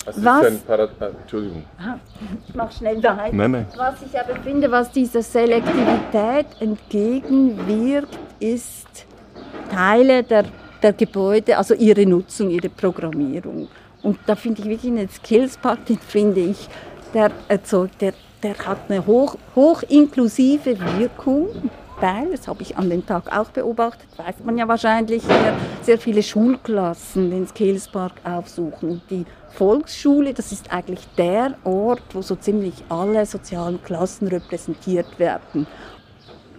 Was, 0.06 0.16
ist 0.16 0.26
ein 0.26 0.60
Parad 0.66 0.90
ah, 0.98 1.08
Entschuldigung. 1.20 1.64
Ich 2.48 2.54
mach 2.54 2.72
schnell 2.72 2.96
weiter. 3.02 3.32
Nein, 3.32 3.50
nein. 3.50 3.66
Was 3.76 3.96
ich 4.02 4.18
aber 4.18 4.34
finde, 4.40 4.70
was 4.70 4.90
dieser 4.90 5.22
Selektivität 5.22 6.46
entgegenwirkt, 6.58 8.18
ist 8.38 9.06
Teile 9.70 10.22
der, 10.22 10.44
der 10.82 10.92
Gebäude, 10.94 11.58
also 11.58 11.74
ihre 11.74 12.06
Nutzung, 12.06 12.50
ihre 12.50 12.70
Programmierung. 12.70 13.68
Und 14.02 14.18
da 14.26 14.34
finde 14.34 14.62
ich 14.62 14.68
wirklich 14.68 14.90
einen 14.90 15.08
Skillspark, 15.08 15.84
den 15.84 15.98
finde 15.98 16.40
ich, 16.40 16.68
der 17.12 17.30
erzeugt, 17.48 18.00
der, 18.00 18.14
der 18.42 18.56
hat 18.58 18.78
eine 18.88 19.06
hoch, 19.06 19.36
hoch 19.54 19.82
inklusive 19.82 20.78
Wirkung, 20.98 21.48
weil, 22.00 22.30
das 22.30 22.48
habe 22.48 22.62
ich 22.62 22.78
an 22.78 22.88
dem 22.88 23.04
Tag 23.04 23.30
auch 23.30 23.50
beobachtet, 23.50 24.08
weiß 24.16 24.36
man 24.44 24.56
ja 24.56 24.66
wahrscheinlich, 24.66 25.22
sehr 25.82 25.98
viele 25.98 26.22
Schulklassen 26.22 27.30
den 27.30 27.46
Skillspark 27.46 28.12
aufsuchen. 28.24 28.90
Und 28.92 29.02
die 29.10 29.26
Volksschule, 29.50 30.32
das 30.34 30.52
ist 30.52 30.72
eigentlich 30.72 31.06
der 31.18 31.54
Ort, 31.64 32.02
wo 32.12 32.22
so 32.22 32.36
ziemlich 32.36 32.74
alle 32.88 33.26
sozialen 33.26 33.82
Klassen 33.82 34.28
repräsentiert 34.28 35.18
werden. 35.18 35.66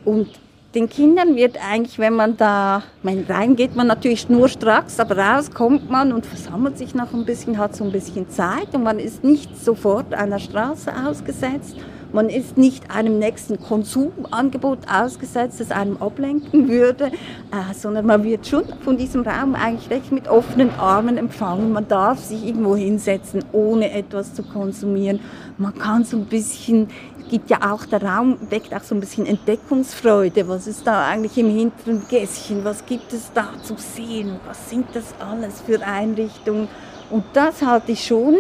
Und 0.05 0.27
den 0.73 0.87
Kindern 0.87 1.35
wird 1.35 1.57
eigentlich, 1.69 1.99
wenn 1.99 2.13
man 2.13 2.37
da, 2.37 2.83
mein, 3.03 3.25
rein 3.27 3.55
geht 3.55 3.75
man 3.75 3.87
natürlich 3.87 4.29
nur 4.29 4.47
stracks, 4.47 4.99
aber 4.99 5.17
raus 5.17 5.51
kommt 5.51 5.89
man 5.89 6.13
und 6.13 6.25
versammelt 6.25 6.77
sich 6.77 6.95
noch 6.95 7.13
ein 7.13 7.25
bisschen, 7.25 7.57
hat 7.57 7.75
so 7.75 7.83
ein 7.83 7.91
bisschen 7.91 8.29
Zeit 8.29 8.73
und 8.73 8.83
man 8.83 8.99
ist 8.99 9.23
nicht 9.23 9.57
sofort 9.57 10.13
einer 10.13 10.39
Straße 10.39 10.91
ausgesetzt. 11.05 11.75
Man 12.13 12.29
ist 12.29 12.57
nicht 12.57 12.91
einem 12.91 13.19
nächsten 13.19 13.59
Konsumangebot 13.59 14.79
ausgesetzt, 14.91 15.61
das 15.61 15.71
einem 15.71 15.97
ablenken 15.97 16.67
würde, 16.67 17.05
äh, 17.05 17.73
sondern 17.73 18.05
man 18.05 18.23
wird 18.23 18.45
schon 18.45 18.63
von 18.83 18.97
diesem 18.97 19.21
Raum 19.21 19.55
eigentlich 19.55 19.89
recht 19.89 20.11
mit 20.11 20.27
offenen 20.27 20.71
Armen 20.71 21.17
empfangen. 21.17 21.71
Man 21.71 21.87
darf 21.87 22.19
sich 22.19 22.45
irgendwo 22.45 22.75
hinsetzen, 22.75 23.45
ohne 23.53 23.91
etwas 23.91 24.33
zu 24.33 24.43
konsumieren. 24.43 25.21
Man 25.57 25.73
kann 25.77 26.03
so 26.03 26.17
ein 26.17 26.25
bisschen 26.25 26.89
gibt 27.29 27.49
ja 27.49 27.71
auch, 27.71 27.85
der 27.85 28.03
Raum 28.03 28.37
weckt 28.49 28.75
auch 28.75 28.83
so 28.83 28.93
ein 28.93 28.99
bisschen 28.99 29.25
Entdeckungsfreude. 29.25 30.49
Was 30.49 30.67
ist 30.67 30.85
da 30.85 31.07
eigentlich 31.07 31.37
im 31.37 31.49
hinteren 31.49 32.01
Gässchen? 32.09 32.65
Was 32.65 32.85
gibt 32.85 33.13
es 33.13 33.31
da 33.33 33.53
zu 33.63 33.75
sehen? 33.77 34.37
Was 34.45 34.69
sind 34.69 34.87
das 34.93 35.15
alles 35.17 35.61
für 35.61 35.81
Einrichtungen? 35.81 36.67
Und 37.09 37.23
das 37.31 37.61
halte 37.61 37.93
ich 37.93 38.05
schon 38.05 38.39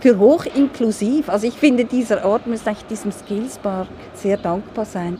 für 0.00 0.18
hoch 0.18 0.46
inklusiv. 0.46 1.28
Also 1.28 1.46
ich 1.46 1.54
finde, 1.54 1.84
dieser 1.84 2.24
Ort 2.24 2.46
müsste 2.46 2.70
eigentlich 2.70 2.86
diesem 2.86 3.12
Skillspark 3.12 3.88
sehr 4.14 4.36
dankbar 4.36 4.84
sein. 4.84 5.18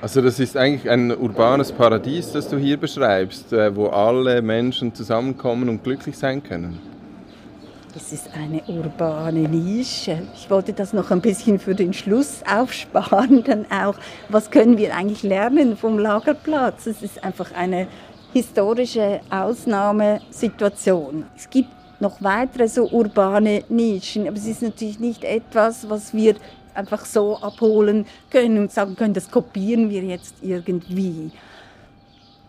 Also 0.00 0.20
das 0.20 0.40
ist 0.40 0.56
eigentlich 0.56 0.90
ein 0.90 1.16
urbanes 1.16 1.70
Paradies, 1.70 2.32
das 2.32 2.48
du 2.48 2.56
hier 2.58 2.76
beschreibst, 2.76 3.52
äh, 3.52 3.76
wo 3.76 3.86
alle 3.86 4.42
Menschen 4.42 4.92
zusammenkommen 4.94 5.68
und 5.68 5.84
glücklich 5.84 6.18
sein 6.18 6.42
können. 6.42 6.80
Das 7.94 8.12
ist 8.12 8.30
eine 8.34 8.62
urbane 8.66 9.48
Nische. 9.48 10.22
Ich 10.34 10.50
wollte 10.50 10.72
das 10.72 10.92
noch 10.94 11.10
ein 11.10 11.20
bisschen 11.20 11.58
für 11.58 11.74
den 11.74 11.92
Schluss 11.92 12.42
aufsparen, 12.50 13.44
dann 13.46 13.66
auch, 13.70 13.96
was 14.28 14.50
können 14.50 14.78
wir 14.78 14.96
eigentlich 14.96 15.22
lernen 15.22 15.76
vom 15.76 15.98
Lagerplatz? 15.98 16.86
Es 16.86 17.02
ist 17.02 17.22
einfach 17.22 17.52
eine 17.54 17.86
historische 18.32 19.20
Ausnahmesituation. 19.30 21.26
Es 21.36 21.50
gibt 21.50 21.68
noch 22.02 22.22
weitere 22.22 22.68
so 22.68 22.88
urbane 22.90 23.64
Nischen, 23.70 24.28
aber 24.28 24.36
es 24.36 24.46
ist 24.46 24.60
natürlich 24.60 25.00
nicht 25.00 25.24
etwas, 25.24 25.88
was 25.88 26.12
wir 26.12 26.34
einfach 26.74 27.06
so 27.06 27.38
abholen 27.38 28.06
können 28.30 28.58
und 28.58 28.72
sagen 28.72 28.96
können, 28.96 29.14
das 29.14 29.30
kopieren 29.30 29.88
wir 29.88 30.02
jetzt 30.02 30.36
irgendwie 30.42 31.32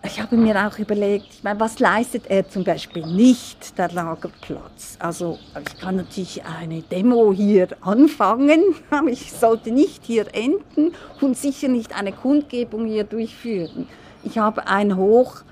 ich 0.06 0.20
habe 0.20 0.36
mir 0.36 0.68
auch 0.68 0.78
überlegt, 0.78 1.28
ich 1.32 1.44
meine, 1.44 1.60
was 1.62 1.80
leistet 1.80 2.28
er 2.28 2.48
zum 2.48 2.66
Beispiel 2.66 3.06
nicht, 3.06 3.78
der 3.78 3.90
Lagerplatz? 3.90 4.98
Also 5.00 5.40
ich 5.58 5.80
kann 5.80 5.96
natürlich 5.96 6.44
eine 6.44 6.82
Demo 6.82 7.32
hier 7.32 7.70
anfangen, 7.82 8.62
aber 8.90 9.08
ich 9.08 9.32
sollte 9.32 9.72
nicht 9.72 10.04
hier 10.04 10.26
enden 10.34 10.94
und 11.22 11.38
sicher 11.38 11.70
nicht 11.70 11.98
eine 11.98 12.12
Kundgebung 12.12 12.86
hier 12.86 13.06
durchführen. 13.06 13.88
Ich 14.24 14.38
habe 14.38 14.68
ein 14.68 14.98
hoch 14.98 15.44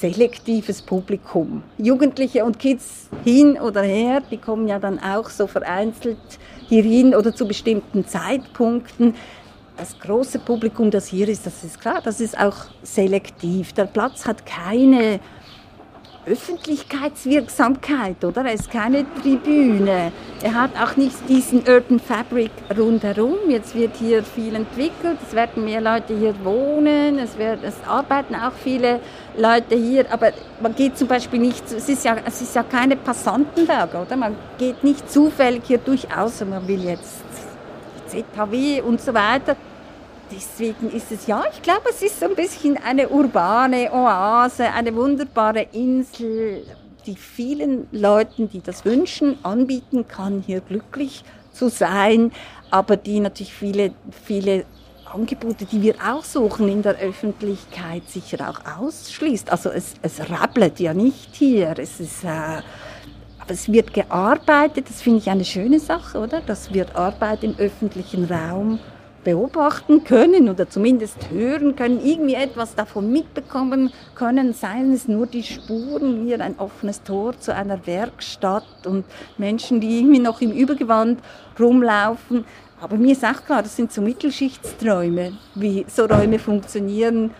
selektives 0.00 0.82
Publikum. 0.82 1.62
Jugendliche 1.78 2.44
und 2.44 2.58
Kids 2.58 3.08
hin 3.24 3.58
oder 3.58 3.82
her, 3.82 4.22
die 4.30 4.36
kommen 4.36 4.68
ja 4.68 4.78
dann 4.78 4.98
auch 4.98 5.30
so 5.30 5.46
vereinzelt 5.46 6.18
hierhin 6.68 7.14
oder 7.14 7.34
zu 7.34 7.46
bestimmten 7.48 8.06
Zeitpunkten 8.06 9.14
das 9.76 9.98
große 9.98 10.38
Publikum, 10.38 10.90
das 10.90 11.06
hier 11.06 11.28
ist, 11.28 11.46
das 11.46 11.62
ist 11.62 11.80
klar, 11.80 12.00
das 12.02 12.20
ist 12.20 12.38
auch 12.38 12.56
selektiv. 12.82 13.74
Der 13.74 13.84
Platz 13.84 14.26
hat 14.26 14.46
keine 14.46 15.20
Öffentlichkeitswirksamkeit, 16.26 18.24
oder? 18.24 18.46
Er 18.46 18.54
ist 18.54 18.70
keine 18.70 19.04
Tribüne. 19.20 20.10
Er 20.42 20.54
hat 20.54 20.70
auch 20.82 20.96
nicht 20.96 21.16
diesen 21.28 21.60
Urban 21.68 22.00
Fabric 22.00 22.50
rundherum. 22.76 23.36
Jetzt 23.48 23.76
wird 23.76 23.96
hier 23.96 24.24
viel 24.24 24.56
entwickelt, 24.56 25.18
es 25.24 25.34
werden 25.34 25.64
mehr 25.64 25.80
Leute 25.80 26.18
hier 26.18 26.34
wohnen, 26.42 27.18
es, 27.18 27.38
wird, 27.38 27.62
es 27.62 27.76
arbeiten 27.86 28.34
auch 28.34 28.52
viele 28.52 29.00
Leute 29.36 29.76
hier, 29.76 30.10
aber 30.10 30.32
man 30.60 30.74
geht 30.74 30.96
zum 30.96 31.08
Beispiel 31.08 31.38
nicht, 31.38 31.64
es 31.70 31.88
ist 31.88 32.04
ja, 32.04 32.16
es 32.24 32.40
ist 32.40 32.54
ja 32.54 32.62
keine 32.62 32.96
Passantenlage, 32.96 33.98
oder? 33.98 34.16
Man 34.16 34.36
geht 34.58 34.82
nicht 34.82 35.10
zufällig 35.10 35.62
hier 35.66 35.78
durch, 35.78 36.06
außer 36.14 36.44
man 36.44 36.66
will 36.66 36.82
jetzt 36.84 37.22
ZHW 38.08 38.80
und 38.82 39.00
so 39.00 39.12
weiter. 39.12 39.56
Deswegen 40.30 40.90
ist 40.90 41.12
es 41.12 41.26
ja, 41.26 41.44
ich 41.52 41.62
glaube, 41.62 41.90
es 41.90 42.02
ist 42.02 42.18
so 42.18 42.26
ein 42.26 42.34
bisschen 42.34 42.76
eine 42.78 43.08
urbane 43.08 43.92
Oase, 43.92 44.72
eine 44.72 44.94
wunderbare 44.94 45.68
Insel, 45.72 46.64
die 47.06 47.14
vielen 47.14 47.86
Leuten, 47.92 48.50
die 48.50 48.60
das 48.60 48.84
wünschen, 48.84 49.38
anbieten 49.44 50.08
kann, 50.08 50.42
hier 50.44 50.60
glücklich 50.60 51.22
zu 51.52 51.68
sein, 51.68 52.32
aber 52.70 52.96
die 52.96 53.20
natürlich 53.20 53.54
viele, 53.54 53.92
viele 54.24 54.64
Angebote, 55.16 55.64
die 55.64 55.80
wir 55.80 55.94
auch 56.06 56.24
suchen 56.24 56.68
in 56.68 56.82
der 56.82 56.98
Öffentlichkeit, 56.98 58.02
sicher 58.06 58.50
auch 58.50 58.80
ausschließt. 58.80 59.50
Also 59.50 59.70
es, 59.70 59.94
es 60.02 60.20
rappelt 60.30 60.78
ja 60.78 60.94
nicht 60.94 61.34
hier, 61.34 61.74
es 61.78 62.00
ist... 62.00 62.24
Äh, 62.24 62.62
aber 63.38 63.54
es 63.54 63.70
wird 63.70 63.94
gearbeitet, 63.94 64.88
das 64.88 65.00
finde 65.02 65.20
ich 65.20 65.30
eine 65.30 65.44
schöne 65.44 65.78
Sache, 65.78 66.18
oder? 66.18 66.40
Dass 66.40 66.74
wir 66.74 66.96
Arbeit 66.96 67.44
im 67.44 67.54
öffentlichen 67.56 68.24
Raum 68.24 68.80
beobachten 69.22 70.04
können 70.04 70.48
oder 70.48 70.68
zumindest 70.68 71.30
hören 71.30 71.76
können, 71.76 72.04
irgendwie 72.04 72.34
etwas 72.34 72.74
davon 72.74 73.12
mitbekommen 73.12 73.92
können, 74.14 74.52
seien 74.52 74.92
es 74.92 75.08
nur 75.08 75.26
die 75.26 75.42
Spuren, 75.42 76.24
hier 76.26 76.40
ein 76.40 76.58
offenes 76.58 77.02
Tor 77.02 77.38
zu 77.38 77.54
einer 77.54 77.86
Werkstatt 77.86 78.64
und 78.84 79.04
Menschen, 79.38 79.80
die 79.80 79.98
irgendwie 79.98 80.20
noch 80.20 80.40
im 80.40 80.52
Übergewand 80.52 81.20
rumlaufen. 81.58 82.44
Aber 82.80 82.96
mir 82.96 83.12
ist 83.12 83.24
auch 83.24 83.44
klar, 83.44 83.62
das 83.62 83.76
sind 83.76 83.92
so 83.92 84.02
Mittelschichtsträume, 84.02 85.32
wie 85.54 85.86
so 85.88 86.04
Räume 86.04 86.38
funktionieren 86.38 87.30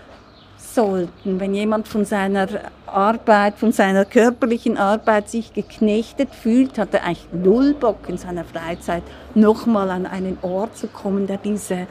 sollten. 0.56 1.38
Wenn 1.38 1.54
jemand 1.54 1.88
von 1.88 2.04
seiner 2.04 2.48
Arbeit, 2.86 3.58
von 3.58 3.72
seiner 3.72 4.04
körperlichen 4.04 4.78
Arbeit 4.78 5.28
sich 5.28 5.52
geknechtet 5.52 6.34
fühlt, 6.34 6.78
hat 6.78 6.94
er 6.94 7.04
eigentlich 7.04 7.28
null 7.32 7.74
Bock 7.74 8.08
in 8.08 8.16
seiner 8.16 8.44
Freizeit 8.44 9.02
nochmal 9.34 9.90
an 9.90 10.06
einen 10.06 10.38
Ort 10.42 10.76
zu 10.76 10.86
kommen, 10.86 11.26
der 11.26 11.38
diese 11.38 11.86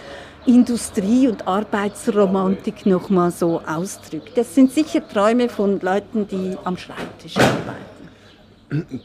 Industrie- 0.45 1.27
und 1.27 1.47
Arbeitsromantik 1.47 2.85
nochmal 2.85 3.31
so 3.31 3.61
ausdrückt. 3.65 4.37
Das 4.37 4.53
sind 4.53 4.71
sicher 4.71 5.07
Träume 5.07 5.49
von 5.49 5.79
Leuten, 5.79 6.27
die 6.27 6.57
am 6.63 6.77
Schreibtisch 6.77 7.37
arbeiten. 7.37 7.94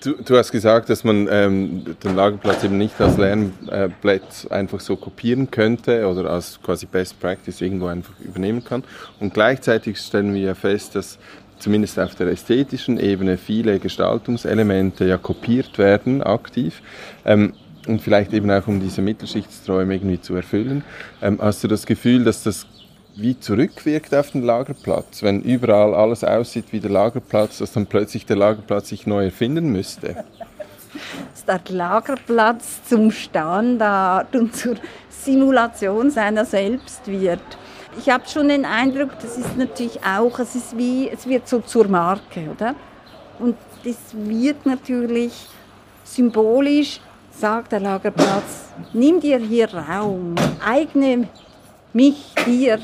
Du, 0.02 0.14
du, 0.14 0.36
hast 0.36 0.52
gesagt, 0.52 0.88
dass 0.88 1.04
man 1.04 1.28
ähm, 1.30 1.84
den 2.02 2.16
Lagerplatz 2.16 2.64
eben 2.64 2.78
nicht 2.78 3.00
als 3.00 3.16
Lernplatz 3.16 4.46
einfach 4.46 4.80
so 4.80 4.96
kopieren 4.96 5.50
könnte 5.50 6.06
oder 6.06 6.30
als 6.30 6.60
quasi 6.62 6.86
Best 6.86 7.20
Practice 7.20 7.60
irgendwo 7.60 7.86
einfach 7.86 8.14
übernehmen 8.20 8.64
kann. 8.64 8.84
Und 9.18 9.34
gleichzeitig 9.34 9.98
stellen 9.98 10.34
wir 10.34 10.40
ja 10.40 10.54
fest, 10.54 10.94
dass 10.94 11.18
zumindest 11.58 11.98
auf 11.98 12.14
der 12.14 12.28
ästhetischen 12.28 12.98
Ebene 12.98 13.36
viele 13.36 13.78
Gestaltungselemente 13.78 15.04
ja 15.04 15.18
kopiert 15.18 15.78
werden, 15.78 16.22
aktiv. 16.22 16.82
Ähm, 17.24 17.52
und 17.86 18.02
vielleicht 18.02 18.32
eben 18.32 18.50
auch 18.50 18.66
um 18.66 18.80
diese 18.80 19.02
Mittelschichtsträume 19.02 19.94
irgendwie 19.94 20.20
zu 20.20 20.34
erfüllen. 20.34 20.84
Ähm, 21.22 21.38
hast 21.40 21.64
du 21.64 21.68
das 21.68 21.86
Gefühl, 21.86 22.24
dass 22.24 22.42
das 22.42 22.66
wie 23.16 23.38
zurückwirkt 23.38 24.14
auf 24.14 24.30
den 24.30 24.42
Lagerplatz, 24.42 25.22
wenn 25.22 25.42
überall 25.42 25.94
alles 25.94 26.24
aussieht 26.24 26.66
wie 26.70 26.80
der 26.80 26.90
Lagerplatz, 26.90 27.58
dass 27.58 27.72
dann 27.72 27.86
plötzlich 27.86 28.26
der 28.26 28.36
Lagerplatz 28.36 28.88
sich 28.88 29.06
neu 29.06 29.24
erfinden 29.24 29.70
müsste? 29.70 30.24
dass 31.34 31.44
der 31.44 31.74
Lagerplatz 31.74 32.80
zum 32.88 33.10
Standard 33.10 34.34
und 34.34 34.54
zur 34.54 34.76
Simulation 35.08 36.10
seiner 36.10 36.44
selbst 36.44 37.06
wird. 37.06 37.40
Ich 37.98 38.08
habe 38.08 38.28
schon 38.28 38.48
den 38.48 38.64
Eindruck, 38.64 39.10
das 39.20 39.36
ist 39.36 39.56
natürlich 39.56 40.00
auch, 40.04 40.38
es 40.38 40.54
ist 40.54 40.76
wie, 40.76 41.08
es 41.08 41.26
wird 41.26 41.48
so 41.48 41.60
zur 41.60 41.88
Marke, 41.88 42.48
oder? 42.50 42.74
Und 43.38 43.56
das 43.84 43.96
wird 44.12 44.64
natürlich 44.66 45.32
symbolisch, 46.04 47.00
sagt 47.30 47.72
der 47.72 47.80
Lagerplatz, 47.80 48.72
nimm 48.92 49.20
dir 49.20 49.38
hier 49.38 49.72
Raum, 49.72 50.34
eigne 50.64 51.28
mich 51.92 52.34
dir 52.46 52.78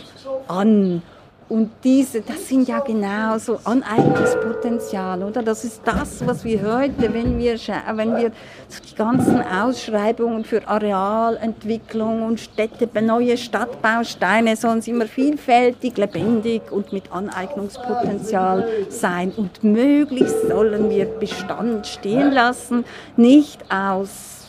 an. 0.49 1.03
Und 1.49 1.71
diese, 1.85 2.23
das 2.23 2.49
sind 2.49 2.67
ja 2.67 2.81
genau 2.81 3.39
so 3.39 3.61
Aneignungspotenzial, 3.63 5.23
oder? 5.23 5.45
Das 5.45 5.63
ist 5.63 5.81
das, 5.85 6.27
was 6.27 6.43
wir 6.43 6.61
heute, 6.61 7.15
wenn 7.15 7.39
wir, 7.39 7.57
wenn 7.95 8.17
wir 8.17 8.33
die 8.91 8.95
ganzen 8.97 9.41
Ausschreibungen 9.43 10.45
für 10.45 10.67
Arealentwicklung 10.67 12.25
und 12.25 12.41
Städte, 12.41 12.89
neue 13.01 13.37
Stadtbausteine 13.37 14.57
sollen 14.57 14.83
sie 14.83 14.91
immer 14.91 15.07
vielfältig, 15.07 15.97
lebendig 15.97 16.63
und 16.73 16.93
mit 16.93 17.13
Aneignungspotenzial 17.13 18.67
sein. 18.89 19.31
Und 19.37 19.63
möglichst 19.63 20.49
sollen 20.49 20.91
wir 20.91 21.05
Bestand 21.05 21.87
stehen 21.87 22.33
lassen, 22.33 22.85
nicht 23.17 23.61
aus 23.71 24.46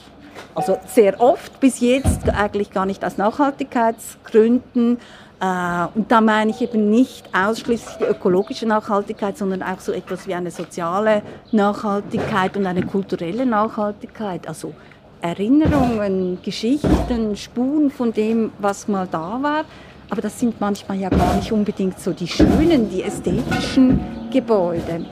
also 0.55 0.77
sehr 0.87 1.19
oft 1.19 1.59
bis 1.59 1.79
jetzt 1.79 2.29
eigentlich 2.29 2.71
gar 2.71 2.85
nicht 2.85 3.03
aus 3.03 3.17
Nachhaltigkeitsgründen. 3.17 4.97
Äh, 5.39 5.87
und 5.95 6.11
da 6.11 6.21
meine 6.21 6.51
ich 6.51 6.61
eben 6.61 6.89
nicht 6.89 7.29
ausschließlich 7.35 7.97
die 7.97 8.05
ökologische 8.05 8.65
Nachhaltigkeit, 8.65 9.37
sondern 9.37 9.61
auch 9.63 9.79
so 9.79 9.91
etwas 9.91 10.27
wie 10.27 10.33
eine 10.33 10.51
soziale 10.51 11.21
Nachhaltigkeit 11.51 12.57
und 12.57 12.65
eine 12.65 12.83
kulturelle 12.83 13.45
Nachhaltigkeit. 13.45 14.47
Also 14.47 14.73
Erinnerungen, 15.21 16.39
Geschichten, 16.43 17.35
Spuren 17.35 17.89
von 17.89 18.13
dem, 18.13 18.51
was 18.59 18.87
mal 18.87 19.07
da 19.09 19.39
war. 19.41 19.65
Aber 20.09 20.21
das 20.21 20.39
sind 20.39 20.59
manchmal 20.61 20.97
ja 20.97 21.09
gar 21.09 21.35
nicht 21.35 21.51
unbedingt 21.51 21.99
so 21.99 22.13
die 22.13 22.27
schönen, 22.27 22.89
die 22.89 23.03
ästhetischen 23.03 23.99
Gebäude. 24.31 25.05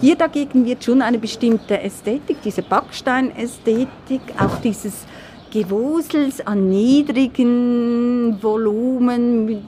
Hier 0.00 0.16
dagegen 0.16 0.66
wird 0.66 0.82
schon 0.82 1.02
eine 1.02 1.18
bestimmte 1.18 1.80
Ästhetik, 1.80 2.38
diese 2.42 2.62
Backsteinästhetik, 2.62 4.20
auch 4.38 4.56
dieses 4.62 5.06
Gewusels 5.52 6.44
an 6.46 6.68
niedrigen 6.68 8.42
Volumen, 8.42 9.62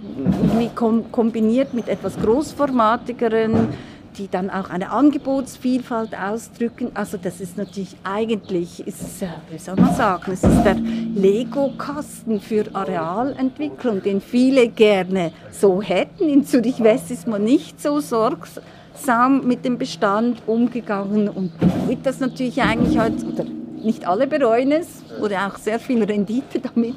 kombiniert 1.12 1.74
mit 1.74 1.88
etwas 1.88 2.16
großformatigeren, 2.18 3.68
die 4.16 4.28
dann 4.28 4.48
auch 4.48 4.70
eine 4.70 4.90
Angebotsvielfalt 4.90 6.16
ausdrücken. 6.16 6.90
Also 6.94 7.18
das 7.20 7.40
ist 7.40 7.56
natürlich 7.58 7.96
eigentlich, 8.02 8.86
ist, 8.86 9.22
wie 9.50 9.58
soll 9.58 9.76
man 9.76 9.94
sagen, 9.94 10.32
es 10.32 10.42
ist 10.42 10.62
der 10.64 10.76
Lego-Kasten 10.76 12.40
für 12.40 12.64
Arealentwicklung, 12.72 14.02
den 14.02 14.20
viele 14.20 14.68
gerne 14.68 15.32
so 15.50 15.82
hätten. 15.82 16.28
In 16.28 16.44
Zürich-West 16.44 17.10
ist 17.10 17.26
man 17.26 17.44
nicht 17.44 17.80
so 17.80 18.00
sorgsam 18.00 18.64
sorgsam 18.94 19.46
mit 19.46 19.64
dem 19.64 19.78
Bestand 19.78 20.42
umgegangen 20.46 21.28
und 21.28 21.58
bereut 21.58 21.98
das 22.04 22.20
natürlich 22.20 22.60
eigentlich 22.62 22.98
heute, 22.98 23.26
oder 23.26 23.44
nicht 23.82 24.06
alle 24.06 24.26
bereuen 24.26 24.72
es, 24.72 25.02
wurde 25.18 25.36
auch 25.38 25.58
sehr 25.58 25.78
viel 25.78 26.02
Rendite 26.02 26.60
damit 26.60 26.94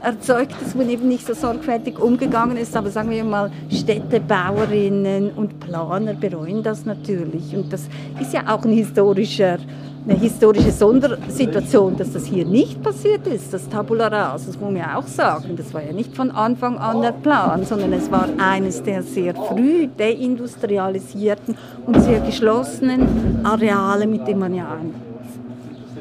erzeugt, 0.00 0.54
dass 0.62 0.74
man 0.74 0.88
eben 0.88 1.08
nicht 1.08 1.26
so 1.26 1.34
sorgfältig 1.34 1.98
umgegangen 1.98 2.56
ist. 2.56 2.76
Aber 2.76 2.88
sagen 2.90 3.10
wir 3.10 3.24
mal, 3.24 3.50
Städtebauerinnen 3.68 5.32
und 5.32 5.58
Planer 5.58 6.14
bereuen 6.14 6.62
das 6.62 6.84
natürlich. 6.86 7.56
Und 7.56 7.72
das 7.72 7.88
ist 8.20 8.32
ja 8.32 8.42
auch 8.46 8.64
ein 8.64 8.72
historischer 8.72 9.58
eine 10.04 10.18
historische 10.18 10.72
Sondersituation, 10.72 11.96
dass 11.96 12.12
das 12.12 12.24
hier 12.24 12.46
nicht 12.46 12.82
passiert 12.82 13.26
ist, 13.26 13.52
das 13.52 13.68
Tabula 13.68 14.08
Rasa, 14.08 14.46
das 14.46 14.58
muss 14.58 14.70
man 14.70 14.76
ja 14.76 14.96
auch 14.96 15.06
sagen. 15.06 15.56
Das 15.56 15.74
war 15.74 15.82
ja 15.82 15.92
nicht 15.92 16.16
von 16.16 16.30
Anfang 16.30 16.78
an 16.78 17.02
der 17.02 17.12
Plan, 17.12 17.64
sondern 17.64 17.92
es 17.92 18.10
war 18.10 18.28
eines 18.38 18.82
der 18.82 19.02
sehr 19.02 19.34
früh 19.34 19.88
deindustrialisierten 19.88 21.56
und 21.86 22.00
sehr 22.00 22.20
geschlossenen 22.20 23.44
Areale, 23.44 24.06
mit 24.06 24.26
denen 24.26 24.40
man 24.40 24.54
ja 24.54 24.76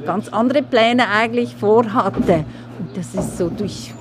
ganz 0.06 0.30
andere 0.30 0.64
Pläne 0.64 1.10
eigentlich 1.10 1.56
vorhatte. 1.56 2.46
Und 2.80 2.96
das 2.96 3.14
ist 3.14 3.38
so 3.38 3.50
durch 3.50 3.94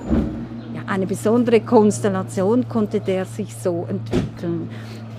ja, 0.73 0.81
eine 0.87 1.07
besondere 1.07 1.59
Konstellation 1.59 2.67
konnte 2.69 3.01
der 3.01 3.25
sich 3.25 3.53
so 3.53 3.85
entwickeln. 3.89 4.69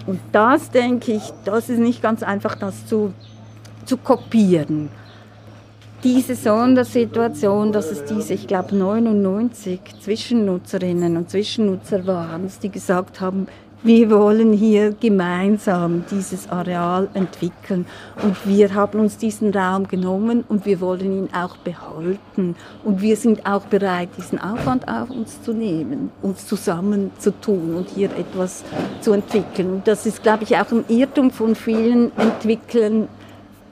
Und 0.06 0.20
das 0.32 0.70
denke 0.70 1.12
ich, 1.12 1.22
das 1.44 1.68
ist 1.68 1.78
nicht 1.78 2.02
ganz 2.02 2.22
einfach, 2.22 2.54
das 2.54 2.86
zu 2.86 3.12
zu 3.84 3.96
kopieren. 3.96 4.88
Diese 6.02 6.34
Sondersituation, 6.34 7.72
dass 7.72 7.90
es 7.90 8.04
diese, 8.04 8.32
ich 8.32 8.46
glaube, 8.46 8.74
99 8.74 9.80
Zwischennutzerinnen 10.00 11.16
und 11.18 11.28
Zwischennutzer 11.28 12.06
waren, 12.06 12.50
die 12.62 12.70
gesagt 12.70 13.20
haben, 13.20 13.46
wir 13.82 14.10
wollen 14.10 14.52
hier 14.52 14.92
gemeinsam 14.92 16.04
dieses 16.10 16.50
Areal 16.50 17.08
entwickeln 17.14 17.86
und 18.22 18.36
wir 18.46 18.74
haben 18.74 19.00
uns 19.00 19.16
diesen 19.16 19.54
Raum 19.54 19.88
genommen 19.88 20.44
und 20.46 20.66
wir 20.66 20.82
wollen 20.82 21.12
ihn 21.12 21.28
auch 21.32 21.56
behalten 21.56 22.56
und 22.84 23.00
wir 23.00 23.16
sind 23.16 23.46
auch 23.46 23.64
bereit, 23.66 24.10
diesen 24.18 24.38
Aufwand 24.38 24.86
auf 24.86 25.08
uns 25.08 25.42
zu 25.42 25.54
nehmen, 25.54 26.10
uns 26.20 26.46
zusammen 26.46 27.10
zu 27.18 27.30
tun 27.40 27.74
und 27.74 27.88
hier 27.88 28.10
etwas 28.18 28.64
zu 29.00 29.12
entwickeln. 29.12 29.70
Und 29.70 29.88
das 29.88 30.04
ist, 30.04 30.22
glaube 30.22 30.44
ich, 30.44 30.58
auch 30.58 30.70
ein 30.70 30.84
Irrtum 30.88 31.30
von 31.30 31.54
vielen 31.54 32.14
Entwicklern, 32.18 33.08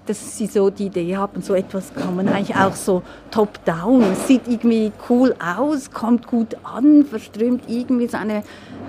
dass 0.08 0.38
sie 0.38 0.46
so 0.46 0.70
die 0.70 0.86
Idee 0.86 1.16
haben, 1.16 1.42
so 1.42 1.54
etwas 1.54 1.92
kann 1.94 2.16
man 2.16 2.28
eigentlich 2.28 2.56
auch 2.56 2.74
so 2.74 3.02
top-down, 3.30 4.14
sieht 4.26 4.48
irgendwie 4.48 4.90
cool 5.08 5.34
aus, 5.38 5.90
kommt 5.90 6.26
gut 6.26 6.56
an, 6.64 7.04
verströmt 7.04 7.64
irgendwie 7.68 8.08
so 8.08 8.16
eine 8.16 8.42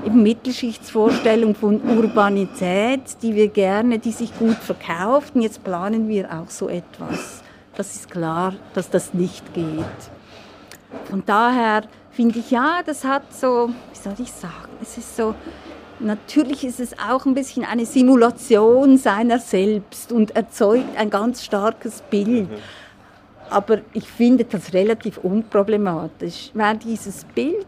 Mittelschichtsvorstellung 0.09 1.55
von 1.55 1.81
Urbanität, 1.81 3.01
die 3.21 3.35
wir 3.35 3.49
gerne, 3.49 3.99
die 3.99 4.11
sich 4.11 4.37
gut 4.39 4.55
verkauft. 4.55 5.35
Und 5.35 5.41
jetzt 5.41 5.63
planen 5.63 6.07
wir 6.07 6.31
auch 6.31 6.49
so 6.49 6.69
etwas. 6.69 7.43
Das 7.75 7.95
ist 7.95 8.09
klar, 8.09 8.53
dass 8.73 8.89
das 8.89 9.13
nicht 9.13 9.53
geht. 9.53 9.85
Von 11.09 11.23
daher 11.25 11.83
finde 12.11 12.39
ich, 12.39 12.51
ja, 12.51 12.81
das 12.85 13.03
hat 13.03 13.33
so, 13.33 13.69
wie 13.91 13.97
soll 13.97 14.15
ich 14.19 14.31
sagen, 14.31 14.69
es 14.81 14.97
ist 14.97 15.15
so, 15.15 15.35
Natürlich 15.99 16.63
ist 16.63 16.79
es 16.79 16.97
auch 16.97 17.25
ein 17.25 17.33
bisschen 17.33 17.65
eine 17.65 17.85
Simulation 17.85 18.97
seiner 18.97 19.37
selbst 19.37 20.13
und 20.13 20.33
erzeugt 20.33 20.97
ein 20.97 21.09
ganz 21.09 21.43
starkes 21.43 22.01
Bild. 22.09 22.47
Aber 23.49 23.79
ich 23.91 24.07
finde 24.07 24.45
das 24.45 24.73
relativ 24.73 25.17
unproblematisch, 25.17 26.51
weil 26.53 26.77
dieses 26.77 27.25
Bild, 27.25 27.67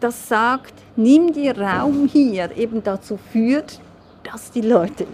das 0.00 0.26
sagt, 0.26 0.72
nimm 0.94 1.34
dir 1.34 1.58
Raum 1.58 2.08
hier, 2.10 2.56
eben 2.56 2.82
dazu 2.82 3.18
führt, 3.30 3.78
dass 4.22 4.50
die 4.50 4.62
Leute 4.62 5.06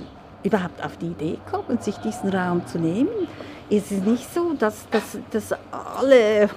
überhaupt 0.45 0.85
auf 0.85 0.97
die 0.99 1.07
Idee 1.07 1.39
kommen, 1.51 1.81
sich 1.81 1.97
diesen 1.97 2.31
Raum 2.31 2.65
zu 2.67 2.79
nehmen. 2.79 3.09
Es 3.71 3.91
ist 3.91 4.07
nicht 4.07 4.33
so, 4.33 4.53
dass, 4.53 4.87
dass, 4.91 5.19
dass 5.31 5.59
alle 5.99 6.49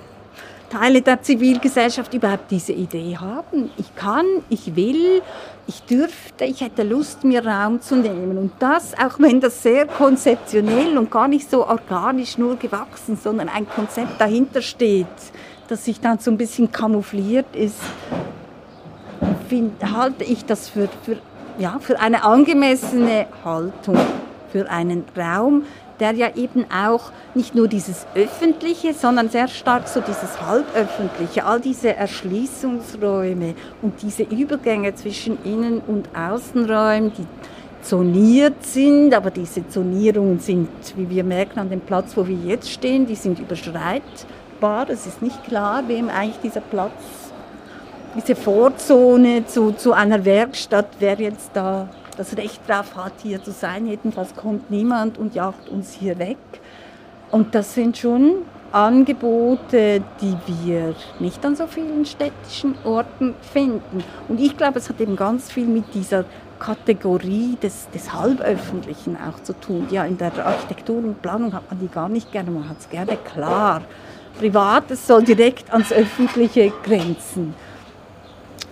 Teile 0.70 1.02
der 1.02 1.22
Zivilgesellschaft 1.22 2.14
überhaupt 2.14 2.52
diese 2.52 2.74
Idee 2.74 3.18
haben. 3.18 3.70
Ich 3.78 3.96
kann, 3.96 4.26
ich 4.50 4.76
will, 4.76 5.22
ich 5.68 5.84
dürfte, 5.84 6.46
ich 6.46 6.62
hätte 6.62 6.84
Lust, 6.84 7.24
mir 7.24 7.46
Raum 7.46 7.82
zu 7.82 7.96
nehmen. 7.96 8.38
Und 8.38 8.52
das, 8.60 8.94
auch 8.94 9.20
wenn 9.20 9.40
das 9.40 9.64
sehr 9.64 9.86
konzeptionell 9.86 10.98
und 10.98 11.10
gar 11.12 11.28
nicht 11.28 11.50
so 11.50 11.66
organisch 11.68 12.38
nur 12.38 12.56
gewachsen, 12.58 13.18
sondern 13.18 13.50
ein 13.50 13.68
Konzept 13.68 14.20
dahinter 14.20 14.62
steht, 14.62 15.08
das 15.68 15.86
sich 15.86 16.00
dann 16.00 16.20
so 16.20 16.30
ein 16.32 16.38
bisschen 16.38 16.72
kamoufliert 16.72 17.56
ist, 17.56 17.80
find, 19.50 19.84
halte 19.84 20.24
ich 20.24 20.46
das 20.46 20.70
für, 20.70 20.88
für, 21.04 21.18
ja, 21.58 21.80
für 21.80 22.00
eine 22.00 22.24
angemessene 22.24 23.28
Haltung, 23.44 23.98
für 24.52 24.70
einen 24.70 25.04
Raum, 25.18 25.64
der 26.00 26.14
ja 26.14 26.36
eben 26.36 26.66
auch 26.72 27.12
nicht 27.34 27.56
nur 27.56 27.68
dieses 27.68 28.06
Öffentliche, 28.16 28.94
sondern 28.94 29.30
sehr 29.30 29.48
stark 29.48 29.88
so 29.88 30.02
dieses 30.02 30.42
Halböffentliche, 30.42 31.46
all 31.46 31.60
diese 31.60 31.96
Erschließungsräume 31.96 33.56
und 33.82 34.02
diese 34.02 34.24
Übergänge 34.24 34.94
zwischen 34.96 35.38
Innen- 35.44 35.82
und 35.88 36.10
Außenräumen, 36.16 37.12
die 37.18 37.26
zoniert 37.82 38.66
sind, 38.66 39.14
aber 39.14 39.32
diese 39.32 39.68
Zonierungen 39.68 40.40
sind, 40.40 40.70
wie 40.96 41.10
wir 41.10 41.24
merken, 41.24 41.60
an 41.60 41.70
dem 41.70 41.82
Platz, 41.82 42.18
wo 42.18 42.28
wir 42.28 42.36
jetzt 42.36 42.70
stehen, 42.70 43.06
die 43.06 43.16
sind 43.16 43.40
überschreitbar. 43.40 44.90
Es 44.90 45.06
ist 45.06 45.22
nicht 45.22 45.44
klar, 45.46 45.84
wem 45.88 46.10
eigentlich 46.10 46.40
dieser 46.42 46.62
Platz, 46.62 46.92
diese 48.16 48.36
Vorzone 48.36 49.46
zu, 49.46 49.72
zu 49.74 49.94
einer 49.94 50.26
Werkstatt, 50.26 50.88
wer 51.00 51.16
jetzt 51.16 51.52
da 51.54 51.88
das 52.16 52.36
Recht 52.38 52.68
drauf 52.68 52.96
hat, 52.96 53.14
hier 53.24 53.44
zu 53.44 53.52
sein. 53.52 53.88
Jedenfalls 53.88 54.36
kommt 54.36 54.70
niemand 54.72 55.18
und 55.18 55.36
jagt 55.36 55.70
uns 55.70 55.94
hier 55.94 56.18
weg. 56.20 56.38
Und 57.32 57.56
das 57.56 57.74
sind 57.74 57.98
schon 57.98 58.44
Angebote, 58.72 60.04
die 60.22 60.36
wir 60.48 60.96
nicht 61.20 61.46
an 61.46 61.56
so 61.56 61.66
vielen 61.68 62.06
städtischen 62.06 62.76
Orten 62.84 63.34
finden. 63.54 64.04
Und 64.28 64.40
ich 64.40 64.58
glaube, 64.58 64.80
es 64.80 64.90
hat 64.90 65.00
eben 65.00 65.16
ganz 65.16 65.52
viel 65.52 65.66
mit 65.66 65.94
dieser 65.94 66.26
Kategorie 66.60 67.58
des, 67.62 67.90
des 67.92 68.14
Halböffentlichen 68.14 69.18
auch 69.18 69.42
zu 69.44 69.54
tun. 69.54 69.88
Ja, 69.92 70.06
in 70.06 70.18
der 70.18 70.34
Architektur 70.46 70.98
und 70.98 71.22
Planung 71.22 71.54
hat 71.54 71.70
man 71.70 71.80
die 71.80 71.88
gar 71.88 72.10
nicht 72.10 72.32
gerne, 72.32 72.52
man 72.52 72.68
hat 72.68 72.80
es 72.80 72.90
gerne 72.90 73.18
klar. 73.18 73.82
Privates 74.40 75.08
soll 75.08 75.24
direkt 75.24 75.72
ans 75.72 75.92
Öffentliche 75.92 76.72
grenzen. 76.84 77.54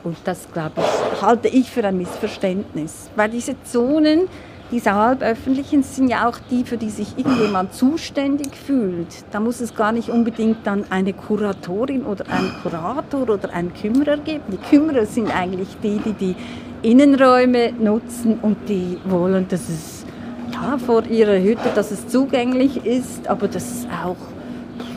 Und 0.03 0.17
das, 0.25 0.51
glaube 0.51 0.73
ich, 0.81 1.21
halte 1.21 1.47
ich 1.47 1.71
für 1.71 1.83
ein 1.85 1.97
Missverständnis. 1.97 3.09
Weil 3.15 3.29
diese 3.29 3.55
Zonen, 3.63 4.27
diese 4.71 4.93
halböffentlichen, 4.93 5.83
sind 5.83 6.09
ja 6.09 6.27
auch 6.27 6.37
die, 6.51 6.65
für 6.65 6.77
die 6.77 6.89
sich 6.89 7.17
irgendjemand 7.17 7.73
zuständig 7.73 8.55
fühlt. 8.55 9.07
Da 9.31 9.39
muss 9.39 9.61
es 9.61 9.75
gar 9.75 9.91
nicht 9.91 10.09
unbedingt 10.09 10.65
dann 10.65 10.85
eine 10.89 11.13
Kuratorin 11.13 12.05
oder 12.05 12.25
ein 12.29 12.51
Kurator 12.61 13.29
oder 13.29 13.53
einen 13.53 13.73
Kümmerer 13.73 14.17
geben. 14.17 14.43
Die 14.51 14.57
Kümmerer 14.57 15.05
sind 15.05 15.33
eigentlich 15.33 15.69
die, 15.81 15.99
die 15.99 16.13
die 16.13 16.35
Innenräume 16.81 17.71
nutzen 17.71 18.39
und 18.41 18.57
die 18.67 18.97
wollen, 19.05 19.47
dass 19.47 19.69
es 19.69 20.05
ja, 20.51 20.77
vor 20.77 21.05
ihrer 21.05 21.41
Hütte, 21.41 21.71
dass 21.73 21.91
es 21.91 22.07
zugänglich 22.09 22.85
ist, 22.85 23.27
aber 23.27 23.47
dass 23.47 23.63
es 23.63 23.87
auch 24.03 24.17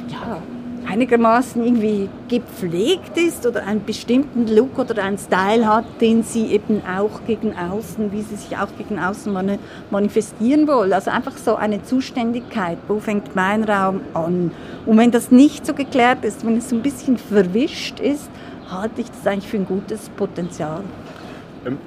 ja, 0.09 0.43
einigermaßen 0.97 1.63
irgendwie 1.63 2.09
gepflegt 2.29 3.19
ist 3.19 3.47
oder 3.47 3.65
einen 3.67 3.85
bestimmten 3.85 4.49
Look 4.49 4.79
oder 4.79 5.03
einen 5.05 5.19
Style 5.19 5.67
hat, 5.67 5.85
den 6.01 6.23
sie 6.23 6.47
eben 6.47 6.81
auch 6.87 7.21
gegen 7.27 7.55
außen, 7.55 8.13
wie 8.13 8.23
sie 8.23 8.37
sich 8.37 8.57
auch 8.57 8.69
gegen 8.79 8.99
außen 8.99 9.59
manifestieren 9.91 10.67
wollen. 10.67 10.95
Also 10.95 11.11
einfach 11.11 11.37
so 11.37 11.57
eine 11.57 11.83
Zuständigkeit, 11.83 12.79
wo 12.89 12.99
fängt 12.99 13.37
mein 13.37 13.65
Raum 13.65 14.01
an? 14.15 14.53
Und 14.87 14.97
wenn 14.97 15.11
das 15.11 15.31
nicht 15.31 15.67
so 15.67 15.75
geklärt 15.75 16.25
ist, 16.25 16.47
wenn 16.47 16.57
es 16.57 16.71
so 16.71 16.77
ein 16.77 16.83
bisschen 16.83 17.19
verwischt 17.19 18.01
ist, 18.01 18.31
halte 18.71 19.03
ich 19.03 19.11
das 19.11 19.27
eigentlich 19.27 19.49
für 19.49 19.59
ein 19.59 19.67
gutes 19.67 20.09
Potenzial. 20.09 20.83
Ähm, 21.67 21.79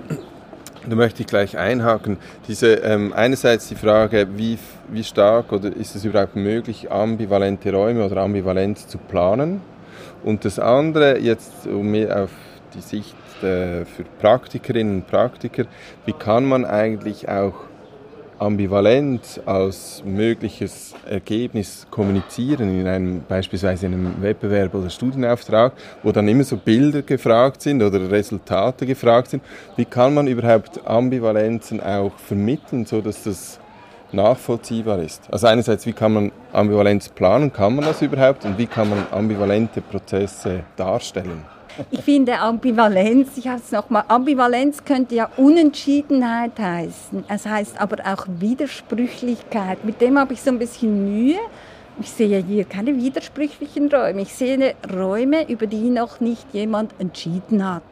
da 0.88 0.96
möchte 0.96 1.22
ich 1.22 1.28
gleich 1.28 1.58
einhaken. 1.58 2.18
Diese, 2.48 2.76
ähm, 2.76 3.13
einerseits 3.13 3.68
die 3.68 3.76
Frage, 3.76 4.28
wie, 4.36 4.58
wie 4.89 5.04
stark 5.04 5.52
oder 5.52 5.76
ist 5.76 5.96
es 5.96 6.06
überhaupt 6.06 6.36
möglich, 6.36 6.92
ambivalente 6.92 7.72
Räume 7.72 8.06
oder 8.06 8.18
Ambivalenz 8.18 8.88
zu 8.88 8.98
planen? 8.98 9.62
Und 10.24 10.46
das 10.46 10.60
andere, 10.60 11.20
jetzt 11.20 11.68
um 11.68 11.92
mehr 11.92 12.24
auf 12.24 12.32
die 12.74 12.82
Sicht 12.82 13.15
äh, 13.42 13.86
für 13.86 14.04
Praktikerinnen 14.20 14.96
und 14.96 15.08
Praktiker, 15.08 15.65
wie 16.06 16.13
kann 16.13 16.46
man 16.46 16.65
eigentlich 16.65 17.30
auch 17.30 17.69
ambivalent 18.39 19.41
als 19.45 20.02
mögliches 20.06 20.95
Ergebnis 21.08 21.86
kommunizieren 21.91 22.80
in 22.80 22.88
einem 22.88 23.23
beispielsweise 23.28 23.86
in 23.86 23.93
einem 23.93 24.21
Wettbewerb 24.21 24.73
oder 24.73 24.89
Studienauftrag, 24.89 25.73
wo 26.04 26.12
dann 26.12 26.28
immer 26.28 26.43
so 26.43 26.58
Bilder 26.58 27.02
gefragt 27.02 27.62
sind 27.62 27.84
oder 27.84 28.10
Resultate 28.10 28.86
gefragt 28.86 29.30
sind. 29.30 29.43
Wie 29.75 29.86
kann 29.86 30.13
man 30.13 30.28
überhaupt 30.28 30.86
Ambivalenzen 30.88 31.82
auch 31.82 32.17
vermitteln, 32.17 32.86
so 32.86 33.02
dass 33.02 33.23
das 33.23 33.60
nachvollziehbar 34.12 34.99
ist? 34.99 35.32
Also 35.32 35.47
einerseits, 35.47 35.86
wie 35.86 35.93
kann 35.93 36.13
man 36.13 36.32
Ambivalenz 36.54 37.10
planen? 37.10 37.52
Kann 37.52 37.75
man 37.75 37.86
das 37.86 38.02
überhaupt? 38.02 38.45
Und 38.45 38.58
wie 38.58 38.67
kann 38.67 38.89
man 38.89 39.06
ambivalente 39.12 39.82
Prozesse 39.82 40.62
darstellen? 40.75 41.59
Ich 41.92 42.02
finde 42.02 42.39
Ambivalenz, 42.39 43.38
ich 43.38 43.48
habe 43.48 43.62
es 43.63 43.72
nochmal, 43.72 44.04
Ambivalenz 44.08 44.84
könnte 44.84 45.15
ja 45.15 45.30
Unentschiedenheit 45.38 46.60
heißen. 46.60 47.24
Es 47.28 47.46
heißt 47.46 47.80
aber 47.80 47.98
auch 48.06 48.26
Widersprüchlichkeit. 48.28 49.86
Mit 49.86 50.02
dem 50.02 50.18
habe 50.18 50.34
ich 50.34 50.42
so 50.42 50.52
ein 50.52 50.60
bisschen 50.60 51.06
Mühe. 51.06 51.39
Ich 52.00 52.10
sehe 52.10 52.44
hier 52.44 52.65
keine 52.65 52.96
widersprüchlichen 52.96 53.89
Räume. 53.92 54.22
Ich 54.22 54.34
sehe 54.34 54.76
Räume, 54.94 55.50
über 55.50 55.68
die 55.68 55.89
noch 55.89 56.20
nicht 56.20 56.54
jemand 56.54 56.94
entschieden 57.00 57.68
hat. 57.68 57.84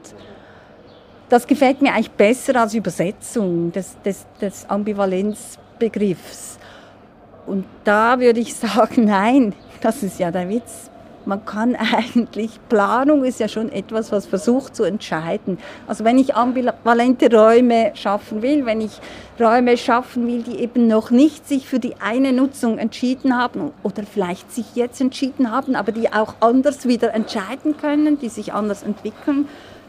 Das 1.29 1.45
gefällt 1.45 1.81
mir 1.81 1.93
eigentlich 1.93 2.11
besser 2.11 2.55
als 2.55 2.73
Übersetzung 2.73 3.71
des, 3.71 3.97
des, 4.03 4.25
des 4.41 4.69
Ambivalenzbegriffs. 4.69 6.57
Und 7.45 7.65
da 7.83 8.19
würde 8.19 8.39
ich 8.39 8.53
sagen, 8.53 9.05
nein, 9.05 9.53
das 9.81 10.03
ist 10.03 10.19
ja 10.19 10.31
der 10.31 10.47
Witz 10.49 10.89
man 11.27 11.45
kann 11.45 11.75
eigentlich, 11.95 12.51
Planung 12.69 13.23
ist 13.23 13.39
ja 13.39 13.47
schon 13.47 13.71
etwas, 13.71 14.11
was 14.11 14.25
versucht 14.25 14.75
zu 14.75 14.83
entscheiden. 14.83 15.59
Also 15.85 16.03
wenn 16.03 16.17
ich 16.17 16.35
ambivalente 16.35 17.31
Räume 17.31 17.91
schaffen 17.93 18.41
will, 18.41 18.65
wenn 18.65 18.81
ich 18.81 18.99
Räume 19.39 19.77
schaffen 19.77 20.25
will, 20.25 20.41
die 20.41 20.59
eben 20.59 20.87
noch 20.87 21.11
nicht 21.11 21.47
sich 21.47 21.67
für 21.67 21.79
die 21.79 21.95
eine 21.99 22.33
Nutzung 22.33 22.79
entschieden 22.79 23.37
haben 23.37 23.71
oder 23.83 24.03
vielleicht 24.03 24.51
sich 24.51 24.75
jetzt 24.75 24.99
entschieden 25.01 25.51
haben, 25.51 25.75
aber 25.75 25.91
die 25.91 26.11
auch 26.11 26.35
anders 26.39 26.87
wieder 26.87 27.13
entscheiden 27.13 27.77
können, 27.77 28.17
die 28.17 28.29
sich 28.29 28.53
anders 28.53 28.81
entwickeln 28.81 29.47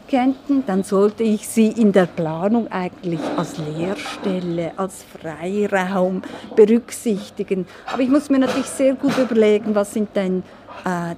könnten, 0.09 0.63
dann 0.65 0.83
sollte 0.83 1.23
ich 1.23 1.47
sie 1.47 1.67
in 1.67 1.91
der 1.91 2.07
Planung 2.07 2.67
eigentlich 2.71 3.19
als 3.37 3.57
Leerstelle, 3.57 4.71
als 4.75 5.03
Freiraum 5.03 6.23
berücksichtigen. 6.55 7.67
Aber 7.91 8.01
ich 8.01 8.09
muss 8.09 8.29
mir 8.29 8.39
natürlich 8.39 8.65
sehr 8.67 8.95
gut 8.95 9.17
überlegen, 9.17 9.75
was 9.75 9.93
sind 9.93 10.15
denn 10.15 10.43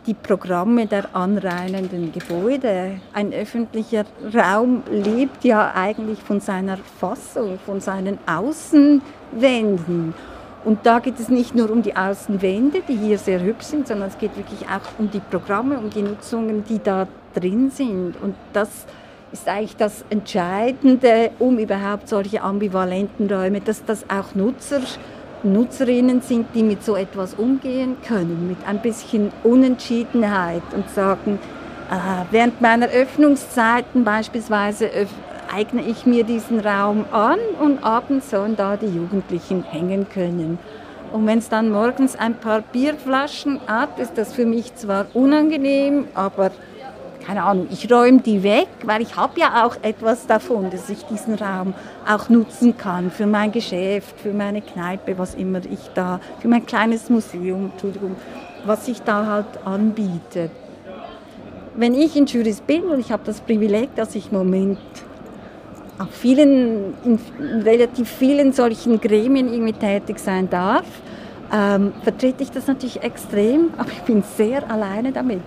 die 0.06 0.14
Programme 0.14 0.88
der 0.88 1.16
anrainenden 1.16 2.12
Gebäude. 2.12 3.00
Ein 3.14 3.34
öffentlicher 3.34 4.06
Raum 4.34 4.84
lebt 4.90 5.44
ja 5.44 5.74
eigentlich 5.76 6.20
von 6.20 6.40
seiner 6.40 6.78
Fassung, 6.78 7.60
von 7.66 7.80
seinen 7.80 8.18
Außenwänden. 8.26 10.14
Und 10.64 10.86
da 10.86 11.00
geht 11.00 11.20
es 11.20 11.30
nicht 11.30 11.56
nur 11.56 11.72
um 11.72 11.82
die 11.82 11.96
Außenwände, 11.96 12.84
die 12.88 12.96
hier 12.96 13.18
sehr 13.18 13.42
hübsch 13.42 13.66
sind, 13.66 13.88
sondern 13.88 14.10
es 14.10 14.18
geht 14.18 14.38
wirklich 14.38 14.68
auch 14.68 15.00
um 15.00 15.10
die 15.10 15.20
Programme, 15.20 15.80
um 15.80 15.90
die 15.90 16.04
Nutzungen, 16.04 16.64
die 16.64 16.80
da 16.84 17.08
drin 17.34 17.72
sind. 17.72 18.16
Und 18.22 18.36
das 18.54 18.86
ist 19.32 19.48
eigentlich 19.48 19.78
das 19.78 20.06
Entscheidende, 20.10 21.32
um 21.40 21.58
überhaupt 21.58 22.10
solche 22.10 22.42
ambivalenten 22.44 23.32
Räume, 23.32 23.62
dass 23.62 23.84
das 23.86 24.08
auch 24.10 24.36
Nutzer 24.36 24.82
Nutzerinnen 25.44 26.22
sind, 26.22 26.48
die 26.54 26.64
mit 26.64 26.84
so 26.84 26.96
etwas 26.96 27.34
umgehen 27.34 27.98
können, 28.08 28.48
mit 28.48 28.58
ein 28.68 28.82
bisschen 28.82 29.32
Unentschiedenheit 29.44 30.64
und 30.74 30.90
sagen, 30.90 31.40
äh, 31.90 31.96
während 32.32 32.62
meiner 32.62 32.88
Öffnungszeiten 32.88 34.04
beispielsweise 34.04 34.90
eigne 35.54 35.82
ich 35.82 36.06
mir 36.06 36.24
diesen 36.24 36.60
Raum 36.60 37.06
an 37.12 37.40
und 37.60 37.84
abends 37.84 38.30
sollen 38.30 38.56
da 38.56 38.78
die 38.78 38.88
Jugendlichen 38.88 39.64
hängen 39.64 40.08
können. 40.10 40.60
Und 41.12 41.28
wenn 41.28 41.40
es 41.40 41.50
dann 41.50 41.70
morgens 41.70 42.16
ein 42.16 42.36
paar 42.36 42.62
Bierflaschen 42.62 43.60
hat, 43.68 44.00
ist 44.00 44.18
das 44.18 44.34
für 44.34 44.46
mich 44.46 44.76
zwar 44.76 45.08
unangenehm, 45.14 46.08
aber 46.14 46.52
keine 47.26 47.44
Ahnung, 47.44 47.68
ich 47.72 47.92
räume 47.92 48.20
die 48.20 48.44
weg, 48.44 48.68
weil 48.84 49.02
ich 49.02 49.16
habe 49.16 49.40
ja 49.40 49.66
auch 49.66 49.76
etwas 49.82 50.28
davon, 50.28 50.70
dass 50.70 50.90
ich 50.90 51.04
diesen 51.06 51.36
Raum 51.36 51.74
auch 52.08 52.30
nutzen 52.30 52.78
kann 52.78 53.12
für 53.12 53.28
mein 53.28 53.52
Geschäft, 53.52 54.20
für 54.20 54.34
meine 54.34 54.62
Kneipe, 54.62 55.18
was 55.18 55.36
immer 55.36 55.60
ich 55.60 55.90
da, 55.94 56.20
für 56.40 56.48
mein 56.48 56.66
kleines 56.66 57.10
Museum, 57.10 57.72
Entschuldigung, 57.72 58.16
was 58.66 58.88
ich 58.88 59.02
da 59.02 59.26
halt 59.26 59.66
anbiete. 59.66 60.50
Wenn 61.76 61.94
ich 61.94 62.16
in 62.16 62.26
Juris 62.26 62.62
bin 62.62 62.84
und 62.84 63.00
ich 63.00 63.12
habe 63.12 63.24
das 63.26 63.40
Privileg, 63.40 63.96
dass 63.96 64.16
ich 64.16 64.32
im 64.32 64.38
Moment 64.38 64.80
auf 66.00 66.10
vielen, 66.12 66.94
in 67.06 67.20
relativ 67.64 68.10
vielen 68.10 68.52
solchen 68.52 69.00
Gremien 69.00 69.54
irgendwie 69.54 69.74
tätig 69.74 70.20
sein 70.20 70.50
darf, 70.50 70.86
ähm, 71.54 71.94
vertrete 72.04 72.44
ich 72.44 72.52
das 72.52 72.68
natürlich 72.68 73.02
extrem, 73.04 73.70
aber 73.78 73.92
ich 73.92 74.02
bin 74.02 74.24
sehr 74.38 74.70
alleine 74.70 75.12
damit. 75.12 75.42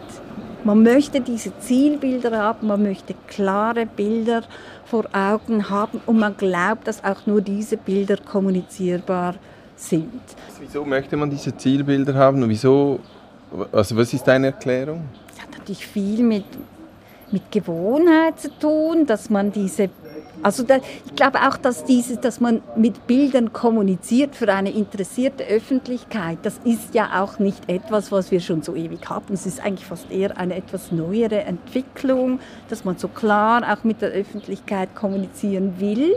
Man 0.65 0.83
möchte 0.83 1.21
diese 1.21 1.57
Zielbilder 1.59 2.39
haben, 2.39 2.69
man 2.69 2.83
möchte 2.83 3.15
klare 3.27 3.85
Bilder 3.85 4.43
vor 4.87 5.05
Augen 5.13 5.69
haben 5.69 6.01
und 6.07 6.19
man 6.19 6.35
glaubt, 6.39 6.89
dass 6.89 7.05
auch 7.05 7.27
nur 7.27 7.43
diese 7.43 7.77
Bilder 7.77 8.17
kommunizierbar 8.17 9.35
sind. 9.77 10.23
Wieso 10.59 10.85
möchte 10.87 11.19
man 11.19 11.29
diese 11.29 11.55
Zielbilder 11.55 12.15
haben 12.15 12.43
und 12.43 12.49
wieso, 12.49 12.99
also 13.73 13.95
was 13.95 14.15
ist 14.15 14.25
deine 14.27 14.47
Erklärung? 14.47 15.03
Das 15.29 15.43
hat 15.43 15.51
natürlich 15.59 15.87
viel 15.87 16.23
mit, 16.23 16.47
mit 17.31 17.53
Gewohnheit 17.53 18.41
zu 18.41 18.49
tun, 18.59 19.05
dass 19.05 19.29
man 19.29 19.53
diese 19.53 19.91
Also 20.43 20.63
da, 20.63 20.77
ich 21.07 21.15
glaube 21.15 21.39
auch, 21.49 21.57
dass 21.57 21.85
dieses, 21.85 22.21
dass 22.21 22.41
man 22.41 22.63
mit 22.77 23.07
Bildern 23.07 23.53
kommuniziert 23.53 24.37
für 24.37 24.53
eine 24.53 24.71
interessierte 24.71 25.45
Öffentlichkeit, 25.45 26.39
das 26.43 26.61
ist 26.65 26.95
ja 26.95 27.23
auch 27.23 27.39
nicht 27.39 27.69
etwas, 27.69 28.13
was 28.13 28.31
wir 28.31 28.41
schon 28.41 28.63
so 28.63 28.75
ewig 28.75 29.09
haben. 29.09 29.35
Es 29.35 29.47
ist 29.47 29.61
eigentlich 29.61 29.87
fast 29.87 30.11
eher 30.11 30.37
eine 30.37 30.57
etwas 30.57 30.93
neuere 30.93 31.43
Entwicklung, 31.45 32.41
dass 32.69 32.85
man 32.85 32.99
so 32.99 33.09
klar 33.09 33.63
auch 33.73 33.85
mit 33.85 34.03
der 34.03 34.11
Öffentlichkeit 34.11 34.95
kommunizieren 34.95 35.75
will. 35.79 36.17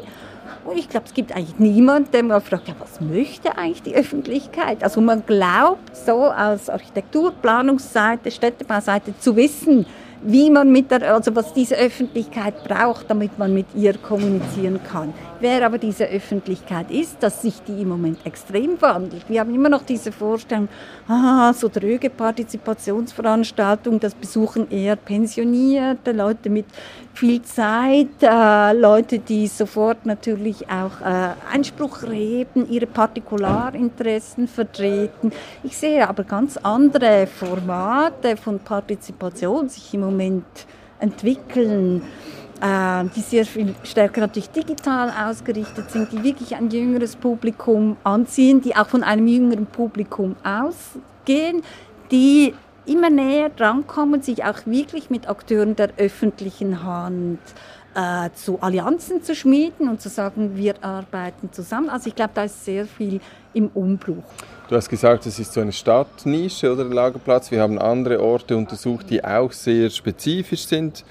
Und 0.65 0.77
ich 0.77 0.89
glaube, 0.89 1.05
es 1.05 1.13
gibt 1.13 1.35
eigentlich 1.35 1.59
niemanden, 1.59 2.11
der 2.11 2.23
mal 2.23 2.41
fragt, 2.41 2.67
ja, 2.67 2.75
was 2.79 2.99
möchte 3.01 3.57
eigentlich 3.57 3.83
die 3.83 3.95
Öffentlichkeit? 3.95 4.83
Also 4.83 5.01
man 5.01 5.25
glaubt 5.25 5.95
so 5.95 6.23
als 6.23 6.69
Architektur, 6.69 7.33
Planungsseite, 7.33 8.31
Städtebauseite 8.31 9.17
zu 9.19 9.35
wissen, 9.35 9.85
wie 10.21 10.49
man 10.49 10.71
mit 10.71 10.91
der, 10.91 11.13
also 11.13 11.35
was 11.35 11.53
diese 11.53 11.75
Öffentlichkeit 11.75 12.63
braucht, 12.63 13.09
damit 13.09 13.37
man 13.37 13.53
mit 13.53 13.67
ihr 13.75 13.93
kommunizieren 13.97 14.79
kann. 14.83 15.13
Wer 15.39 15.63
aber 15.65 15.77
diese 15.77 16.05
Öffentlichkeit 16.05 16.89
ist, 16.89 17.21
dass 17.21 17.43
sich 17.43 17.61
die 17.61 17.83
im 17.83 17.89
Moment 17.89 18.25
extrem 18.25 18.81
wandelt. 18.81 19.29
Wir 19.29 19.41
haben 19.41 19.53
immer 19.53 19.69
noch 19.69 19.83
diese 19.83 20.11
Vorstellung, 20.11 20.67
ah, 21.07 21.53
so 21.53 21.69
dröge 21.69 22.09
Partizipationsveranstaltungen, 22.09 23.99
das 23.99 24.15
besuchen 24.15 24.71
eher 24.71 24.95
pensionierte 24.95 26.11
Leute 26.11 26.49
mit 26.49 26.65
viel 27.13 27.43
Zeit, 27.43 28.09
äh, 28.21 28.73
Leute, 28.73 29.19
die 29.19 29.45
sofort 29.45 30.07
natürlich 30.07 30.67
auch 30.69 31.01
äh, 31.01 31.33
Einspruch 31.53 32.01
reden, 32.01 32.67
ihre 32.69 32.87
Partikularinteressen 32.87 34.47
vertreten. 34.47 35.31
Ich 35.63 35.77
sehe 35.77 36.07
aber 36.07 36.23
ganz 36.23 36.57
andere 36.57 37.27
Formate 37.27 38.37
von 38.37 38.59
Partizipation 38.59 39.69
sich 39.69 39.93
im 39.93 40.01
Moment 40.01 40.45
entwickeln. 40.99 42.01
Äh, 42.59 43.05
die 43.15 43.21
sehr 43.21 43.45
viel 43.45 43.75
stärker 43.83 44.21
natürlich 44.21 44.49
digital 44.49 45.11
ausgerichtet 45.29 45.91
sind, 45.91 46.11
die 46.11 46.23
wirklich 46.23 46.55
ein 46.55 46.71
jüngeres 46.71 47.15
Publikum 47.15 47.97
anziehen, 48.03 48.61
die 48.61 48.75
auch 48.75 48.87
von 48.87 49.03
einem 49.03 49.27
jüngeren 49.27 49.67
Publikum 49.67 50.35
ausgehen, 50.43 51.61
die 52.09 52.55
immer 52.87 53.11
näher 53.11 53.49
drankommen, 53.49 54.23
sich 54.23 54.43
auch 54.43 54.65
wirklich 54.65 55.11
mit 55.11 55.29
Akteuren 55.29 55.75
der 55.75 55.91
öffentlichen 55.97 56.83
Hand 56.83 57.39
äh, 57.93 58.31
zu 58.33 58.59
Allianzen 58.59 59.21
zu 59.21 59.35
schmieden 59.35 59.87
und 59.87 60.01
zu 60.01 60.09
sagen, 60.09 60.55
wir 60.55 60.83
arbeiten 60.83 61.51
zusammen. 61.51 61.89
Also 61.89 62.07
ich 62.07 62.15
glaube, 62.15 62.31
da 62.33 62.45
ist 62.45 62.65
sehr 62.65 62.85
viel 62.85 63.19
im 63.53 63.67
Umbruch. 63.75 64.23
Du 64.67 64.75
hast 64.75 64.89
gesagt, 64.89 65.27
es 65.27 65.37
ist 65.37 65.53
so 65.53 65.61
eine 65.61 65.71
Stadtnische 65.71 66.73
oder 66.73 66.85
Lagerplatz. 66.85 67.51
Wir 67.51 67.61
haben 67.61 67.77
andere 67.77 68.19
Orte 68.19 68.57
untersucht, 68.57 69.11
die 69.11 69.23
auch 69.23 69.51
sehr 69.51 69.91
spezifisch 69.91 70.65
sind 70.65 71.05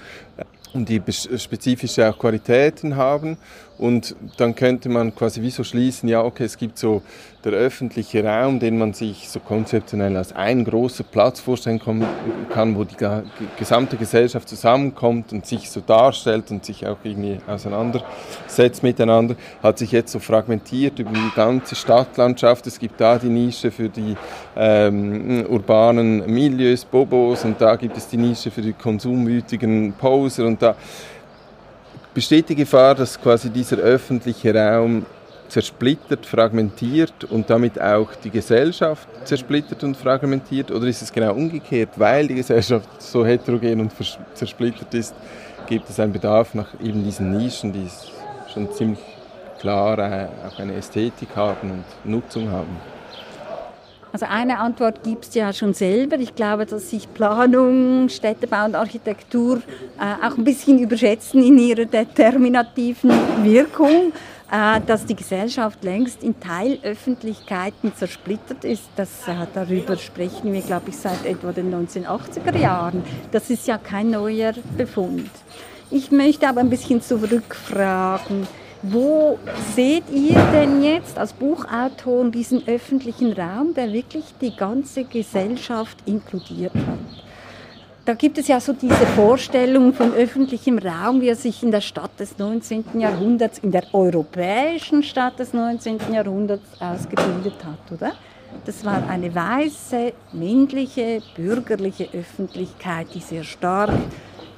und 0.73 0.89
die 0.89 1.01
spezifische 1.11 2.09
auch 2.09 2.17
Qualitäten 2.17 2.95
haben. 2.95 3.37
Und 3.77 4.15
dann 4.37 4.55
könnte 4.55 4.89
man 4.89 5.13
quasi 5.13 5.41
wie 5.41 5.51
so 5.51 5.63
schließen, 5.63 6.09
ja, 6.09 6.23
okay, 6.23 6.45
es 6.45 6.57
gibt 6.57 6.79
so 6.79 7.03
der 7.43 7.53
öffentliche 7.53 8.23
Raum, 8.23 8.59
den 8.59 8.77
man 8.77 8.93
sich 8.93 9.29
so 9.29 9.39
konzeptionell 9.39 10.17
als 10.17 10.35
einen 10.35 10.65
großen 10.65 11.05
Platz 11.11 11.39
vorstellen 11.39 11.79
kann, 11.79 12.75
wo 12.75 12.83
die 12.83 12.95
gesamte 13.57 13.95
Gesellschaft 13.95 14.49
zusammenkommt 14.49 15.31
und 15.31 15.45
sich 15.45 15.69
so 15.69 15.79
darstellt 15.79 16.49
und 16.49 16.65
sich 16.65 16.87
auch 16.87 16.97
irgendwie 17.03 17.37
auseinandersetzt 17.47 18.81
miteinander, 18.81 19.35
hat 19.61 19.77
sich 19.77 19.91
jetzt 19.91 20.11
so 20.11 20.19
fragmentiert 20.19 20.97
über 20.97 21.11
die 21.11 21.31
ganze 21.35 21.75
Stadtlandschaft. 21.75 22.65
Es 22.65 22.79
gibt 22.79 22.99
da 22.99 23.19
die 23.19 23.29
Nische 23.29 23.69
für 23.69 23.89
die 23.89 24.17
ähm, 24.55 25.45
urbanen 25.47 26.25
Milieus, 26.25 26.83
Bobos 26.83 27.45
und 27.45 27.61
da 27.61 27.75
gibt 27.75 27.95
es 27.95 28.07
die 28.07 28.17
Nische 28.17 28.49
für 28.49 28.61
die 28.61 28.73
konsumwütigen 28.73 29.93
Poser 29.93 30.45
und 30.47 30.61
da 30.61 30.75
besteht 32.17 32.49
die 32.49 32.55
Gefahr, 32.55 32.95
dass 32.95 33.21
quasi 33.21 33.47
dieser 33.51 33.77
öffentliche 33.77 34.51
Raum 34.51 35.05
zersplittert, 35.49 36.25
fragmentiert 36.25 37.25
und 37.25 37.47
damit 37.47 37.79
auch 37.79 38.09
die 38.15 38.31
Gesellschaft 38.31 39.07
zersplittert 39.23 39.83
und 39.83 39.95
fragmentiert? 39.95 40.71
Oder 40.71 40.87
ist 40.87 41.03
es 41.03 41.13
genau 41.13 41.35
umgekehrt, 41.35 41.89
weil 41.95 42.27
die 42.27 42.33
Gesellschaft 42.33 42.89
so 42.99 43.23
heterogen 43.23 43.81
und 43.81 43.91
zersplittert 44.33 44.91
ist, 44.95 45.13
gibt 45.67 45.87
es 45.91 45.99
einen 45.99 46.11
Bedarf 46.11 46.55
nach 46.55 46.73
eben 46.83 47.03
diesen 47.03 47.37
Nischen, 47.37 47.71
die 47.71 47.87
schon 48.51 48.71
ziemlich 48.71 48.99
klar 49.59 49.99
äh, 49.99 50.27
auch 50.47 50.57
eine 50.57 50.73
Ästhetik 50.73 51.29
haben 51.35 51.69
und 51.69 52.11
Nutzung 52.11 52.49
haben? 52.49 52.96
Also 54.11 54.25
eine 54.29 54.59
Antwort 54.59 55.03
gibt 55.03 55.25
es 55.25 55.33
ja 55.35 55.51
schon 55.53 55.73
selber. 55.73 56.17
Ich 56.17 56.33
glaube, 56.35 56.65
dass 56.65 56.89
sich 56.89 57.11
Planung, 57.13 58.09
Städtebau 58.09 58.65
und 58.65 58.75
Architektur 58.75 59.57
äh, 59.99 60.25
auch 60.25 60.37
ein 60.37 60.43
bisschen 60.43 60.79
überschätzen 60.79 61.43
in 61.43 61.57
ihrer 61.57 61.85
determinativen 61.85 63.11
Wirkung. 63.43 64.13
Äh, 64.49 64.79
dass 64.85 65.05
die 65.05 65.15
Gesellschaft 65.15 65.83
längst 65.83 66.23
in 66.23 66.39
Teilöffentlichkeiten 66.39 67.93
zersplittert 67.93 68.63
ist, 68.63 68.83
das, 68.95 69.27
äh, 69.27 69.45
darüber 69.53 69.97
sprechen 69.97 70.53
wir, 70.53 70.61
glaube 70.61 70.89
ich, 70.89 70.95
seit 70.95 71.25
etwa 71.25 71.51
den 71.51 71.69
1980er 71.69 72.57
Jahren. 72.57 73.03
Das 73.31 73.49
ist 73.49 73.67
ja 73.67 73.77
kein 73.77 74.09
neuer 74.09 74.53
Befund. 74.77 75.29
Ich 75.91 76.11
möchte 76.11 76.47
aber 76.47 76.61
ein 76.61 76.69
bisschen 76.69 77.01
zurückfragen. 77.01 78.47
Wo 78.83 79.39
seht 79.75 80.03
ihr 80.11 80.39
denn 80.53 80.83
jetzt 80.83 81.17
als 81.17 81.33
Buchautor 81.33 82.29
diesen 82.29 82.67
öffentlichen 82.67 83.33
Raum, 83.33 83.73
der 83.73 83.91
wirklich 83.91 84.25
die 84.39 84.55
ganze 84.55 85.03
Gesellschaft 85.03 85.97
inkludiert 86.05 86.75
hat? 86.75 87.27
da 88.07 88.13
gibt 88.13 88.37
es 88.37 88.47
ja 88.47 88.61
so 88.61 88.71
diese 88.71 89.05
Vorstellung 89.17 89.93
von 89.93 90.13
öffentlichem 90.13 90.77
Raum, 90.77 91.19
wie 91.19 91.27
er 91.27 91.35
sich 91.35 91.61
in 91.61 91.71
der 91.71 91.81
Stadt 91.81 92.17
des 92.17 92.37
19. 92.37 93.01
Jahrhunderts, 93.01 93.59
in 93.59 93.71
der 93.71 93.83
europäischen 93.93 95.03
Stadt 95.03 95.37
des 95.39 95.51
19. 95.53 96.13
Jahrhunderts 96.13 96.79
ausgebildet 96.79 97.55
hat, 97.65 97.91
oder? 97.91 98.13
Das 98.63 98.85
war 98.85 99.09
eine 99.09 99.35
weiße, 99.35 100.13
männliche, 100.31 101.21
bürgerliche 101.35 102.07
Öffentlichkeit, 102.13 103.07
die 103.13 103.19
sehr 103.19 103.43
stark 103.43 103.91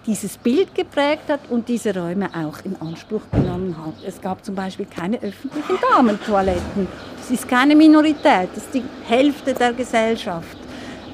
dieses 0.05 0.37
Bild 0.37 0.73
geprägt 0.75 1.23
hat 1.29 1.41
und 1.49 1.67
diese 1.67 1.95
Räume 1.95 2.29
auch 2.33 2.63
in 2.63 2.75
Anspruch 2.81 3.21
genommen 3.31 3.75
hat. 3.77 3.93
Es 4.05 4.21
gab 4.21 4.43
zum 4.43 4.55
Beispiel 4.55 4.85
keine 4.85 5.17
öffentlichen 5.21 5.77
Damentoiletten. 5.91 6.87
Das 7.17 7.31
ist 7.31 7.47
keine 7.47 7.75
Minorität, 7.75 8.49
das 8.55 8.65
ist 8.65 8.73
die 8.73 8.83
Hälfte 9.07 9.53
der 9.53 9.73
Gesellschaft. 9.73 10.57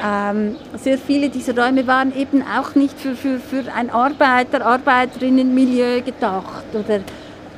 Ähm, 0.03 0.57
sehr 0.77 0.97
viele 0.97 1.29
dieser 1.29 1.57
Räume 1.57 1.87
waren 1.87 2.15
eben 2.15 2.43
auch 2.43 2.75
nicht 2.75 2.99
für, 2.99 3.15
für, 3.15 3.39
für 3.39 3.71
ein 3.73 3.89
Arbeiter-, 3.89 4.65
Arbeiterinnenmilieu 4.65 6.01
gedacht 6.01 6.65
oder 6.73 6.99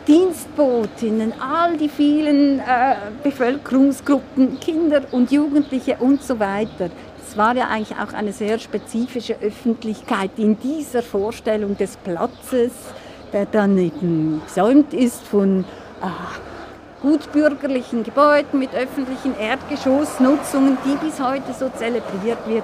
Dienstbotinnen, 0.07 1.33
all 1.41 1.75
die 1.75 1.89
vielen 1.89 2.59
äh, 2.59 2.95
Bevölkerungsgruppen, 3.23 4.57
Kinder 4.59 5.01
und 5.11 5.31
Jugendliche 5.31 5.97
und 5.99 6.23
so 6.23 6.39
weiter. 6.39 6.89
War 7.37 7.55
ja 7.55 7.67
eigentlich 7.67 7.95
auch 7.99 8.13
eine 8.13 8.33
sehr 8.33 8.57
spezifische 8.57 9.35
Öffentlichkeit, 9.39 10.31
in 10.37 10.59
dieser 10.59 11.03
Vorstellung 11.03 11.77
des 11.77 11.95
Platzes, 11.97 12.71
der 13.31 13.45
dann 13.45 13.77
eben 13.77 14.41
gesäumt 14.47 14.91
ist 14.91 15.21
von 15.21 15.63
äh, 16.01 16.07
gutbürgerlichen 17.03 18.03
Gebäuden 18.03 18.57
mit 18.57 18.73
öffentlichen 18.73 19.37
Erdgeschossnutzungen, 19.39 20.79
die 20.83 20.95
bis 21.05 21.21
heute 21.21 21.53
so 21.53 21.69
zelebriert 21.69 22.39
wird, 22.47 22.63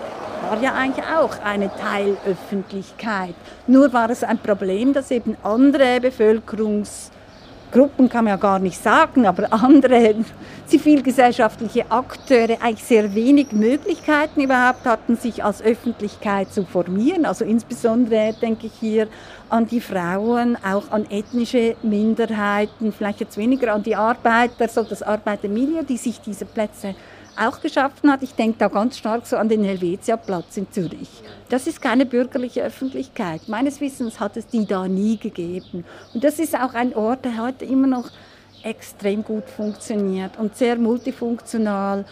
war 0.49 0.59
ja 0.59 0.73
eigentlich 0.73 1.05
auch 1.05 1.39
eine 1.43 1.69
Teilöffentlichkeit. 1.75 3.35
Nur 3.67 3.93
war 3.93 4.09
es 4.09 4.23
ein 4.23 4.39
Problem, 4.39 4.91
dass 4.91 5.11
eben 5.11 5.37
andere 5.43 6.01
Bevölkerungs 6.01 7.11
Gruppen 7.73 8.07
kann 8.07 8.25
man 8.25 8.33
ja 8.33 8.37
gar 8.37 8.59
nicht 8.59 8.81
sagen, 8.81 9.25
aber 9.25 9.51
andere 9.51 10.13
zivilgesellschaftliche 10.67 11.89
Akteure 11.89 12.61
eigentlich 12.61 12.83
sehr 12.83 13.15
wenig 13.15 13.51
Möglichkeiten 13.51 14.41
überhaupt 14.41 14.85
hatten, 14.85 15.15
sich 15.15 15.43
als 15.43 15.59
Öffentlichkeit 15.63 16.53
zu 16.53 16.65
formieren. 16.65 17.25
Also 17.25 17.45
insbesondere 17.45 18.35
denke 18.39 18.67
ich 18.67 18.73
hier 18.79 19.07
an 19.49 19.65
die 19.65 19.81
Frauen, 19.81 20.55
auch 20.63 20.91
an 20.91 21.07
ethnische 21.09 21.75
Minderheiten, 21.81 22.93
vielleicht 22.93 23.21
jetzt 23.21 23.37
weniger 23.37 23.73
an 23.73 23.81
die 23.81 23.95
Arbeiter, 23.95 24.67
so 24.67 24.83
das 24.83 25.01
Arbeitermilieu, 25.01 25.81
die 25.81 25.97
sich 25.97 26.21
diese 26.21 26.45
Plätze 26.45 26.93
auch 27.37 27.61
geschaffen 27.61 28.11
hat. 28.11 28.23
Ich 28.23 28.33
denke 28.33 28.57
da 28.59 28.67
ganz 28.67 28.97
stark 28.97 29.25
so 29.25 29.37
an 29.37 29.49
den 29.49 29.63
Helvetia-Platz 29.63 30.57
in 30.57 30.71
Zürich. 30.71 31.09
Das 31.49 31.67
ist 31.67 31.81
keine 31.81 32.05
bürgerliche 32.05 32.63
Öffentlichkeit. 32.63 33.47
Meines 33.47 33.81
Wissens 33.81 34.19
hat 34.19 34.37
es 34.37 34.47
die 34.47 34.65
da 34.65 34.87
nie 34.87 35.17
gegeben. 35.17 35.85
Und 36.13 36.23
das 36.23 36.39
ist 36.39 36.55
auch 36.55 36.73
ein 36.73 36.95
Ort, 36.95 37.25
der 37.25 37.41
heute 37.41 37.65
immer 37.65 37.87
noch 37.87 38.09
extrem 38.63 39.23
gut 39.23 39.49
funktioniert 39.49 40.37
und 40.37 40.55
sehr 40.55 40.77
multifunktional 40.77 42.05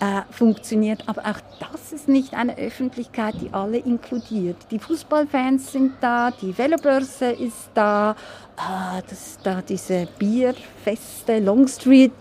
äh, 0.00 0.22
funktioniert. 0.30 1.02
Aber 1.06 1.22
auch 1.22 1.40
das 1.58 1.92
ist 1.92 2.08
nicht 2.08 2.34
eine 2.34 2.56
Öffentlichkeit, 2.58 3.34
die 3.40 3.52
alle 3.52 3.78
inkludiert. 3.78 4.56
Die 4.70 4.78
Fußballfans 4.78 5.72
sind 5.72 5.94
da, 6.00 6.30
die 6.30 6.56
Velobörse 6.56 7.30
ist 7.30 7.70
da, 7.74 8.12
äh, 8.56 9.02
das 9.08 9.26
ist 9.28 9.40
da 9.42 9.62
diese 9.62 10.06
Bierfeste, 10.18 11.38
Longstreet 11.40 12.12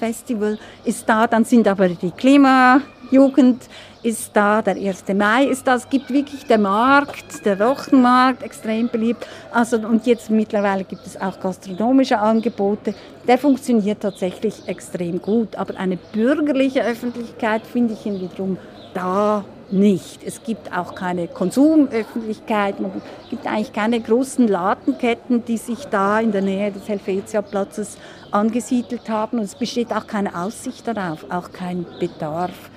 Festival 0.00 0.58
ist 0.84 1.06
da, 1.06 1.26
dann 1.26 1.44
sind 1.44 1.68
aber 1.68 1.88
die 1.90 2.10
Klima, 2.10 2.80
Jugend 3.10 3.68
ist 4.02 4.30
da, 4.32 4.62
der 4.62 4.76
1. 4.76 5.04
Mai 5.14 5.44
ist 5.44 5.66
da. 5.66 5.74
Es 5.74 5.88
gibt 5.88 6.10
wirklich 6.10 6.46
der 6.46 6.58
Markt, 6.58 7.44
der 7.44 7.58
Wochenmarkt, 7.58 8.42
extrem 8.42 8.88
beliebt. 8.88 9.26
Also, 9.50 9.76
und 9.76 10.06
jetzt 10.06 10.30
mittlerweile 10.30 10.84
gibt 10.84 11.06
es 11.06 11.20
auch 11.20 11.38
gastronomische 11.38 12.18
Angebote. 12.18 12.94
Der 13.28 13.36
funktioniert 13.36 14.00
tatsächlich 14.00 14.66
extrem 14.66 15.20
gut. 15.20 15.54
Aber 15.56 15.76
eine 15.78 15.98
bürgerliche 15.98 16.82
Öffentlichkeit 16.82 17.66
finde 17.66 17.92
ich 17.92 18.06
ihn 18.06 18.20
wiederum 18.20 18.56
da 18.94 19.44
nicht. 19.72 20.22
Es 20.24 20.42
gibt 20.42 20.76
auch 20.76 20.94
keine 20.94 21.28
Konsumöffentlichkeit. 21.28 22.76
Es 23.24 23.30
gibt 23.30 23.46
eigentlich 23.46 23.72
keine 23.72 24.00
großen 24.00 24.48
Ladenketten, 24.48 25.44
die 25.44 25.56
sich 25.56 25.84
da 25.86 26.20
in 26.20 26.32
der 26.32 26.42
Nähe 26.42 26.72
des 26.72 26.88
Helvetia-Platzes 26.88 27.96
angesiedelt 28.30 29.08
haben. 29.08 29.38
Und 29.38 29.44
es 29.44 29.54
besteht 29.54 29.92
auch 29.92 30.06
keine 30.06 30.34
Aussicht 30.36 30.86
darauf, 30.86 31.24
auch 31.30 31.52
kein 31.52 31.86
Bedarf. 31.98 32.70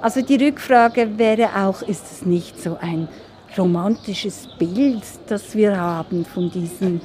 Also 0.00 0.22
die 0.22 0.36
Rückfrage 0.36 1.18
wäre 1.18 1.48
auch, 1.56 1.82
ist 1.82 2.10
es 2.10 2.24
nicht 2.24 2.60
so 2.62 2.76
ein 2.80 3.08
romantisches 3.56 4.48
Bild, 4.58 5.02
das 5.26 5.54
wir 5.54 5.76
haben 5.76 6.24
von 6.24 6.50
diesen, 6.50 7.00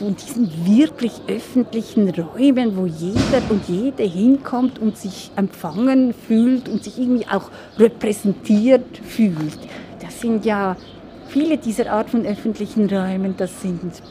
von 0.00 0.16
diesen 0.16 0.50
wirklich 0.64 1.12
öffentlichen 1.28 2.08
Räumen, 2.08 2.74
wo 2.74 2.86
jeder 2.86 3.42
und 3.50 3.68
jede 3.68 4.02
hinkommt 4.02 4.78
und 4.78 4.96
sich 4.96 5.30
empfangen 5.36 6.14
fühlt 6.14 6.70
und 6.70 6.82
sich 6.82 6.98
irgendwie 6.98 7.26
auch 7.26 7.50
repräsentiert 7.78 8.96
fühlt. 8.96 9.58
Das 10.00 10.18
sind 10.18 10.46
ja 10.46 10.74
viele 11.28 11.58
dieser 11.58 11.92
Art 11.92 12.08
von 12.08 12.24
öffentlichen 12.24 12.88
Räumen, 12.88 13.34
das 13.36 13.60
sind 13.60 14.02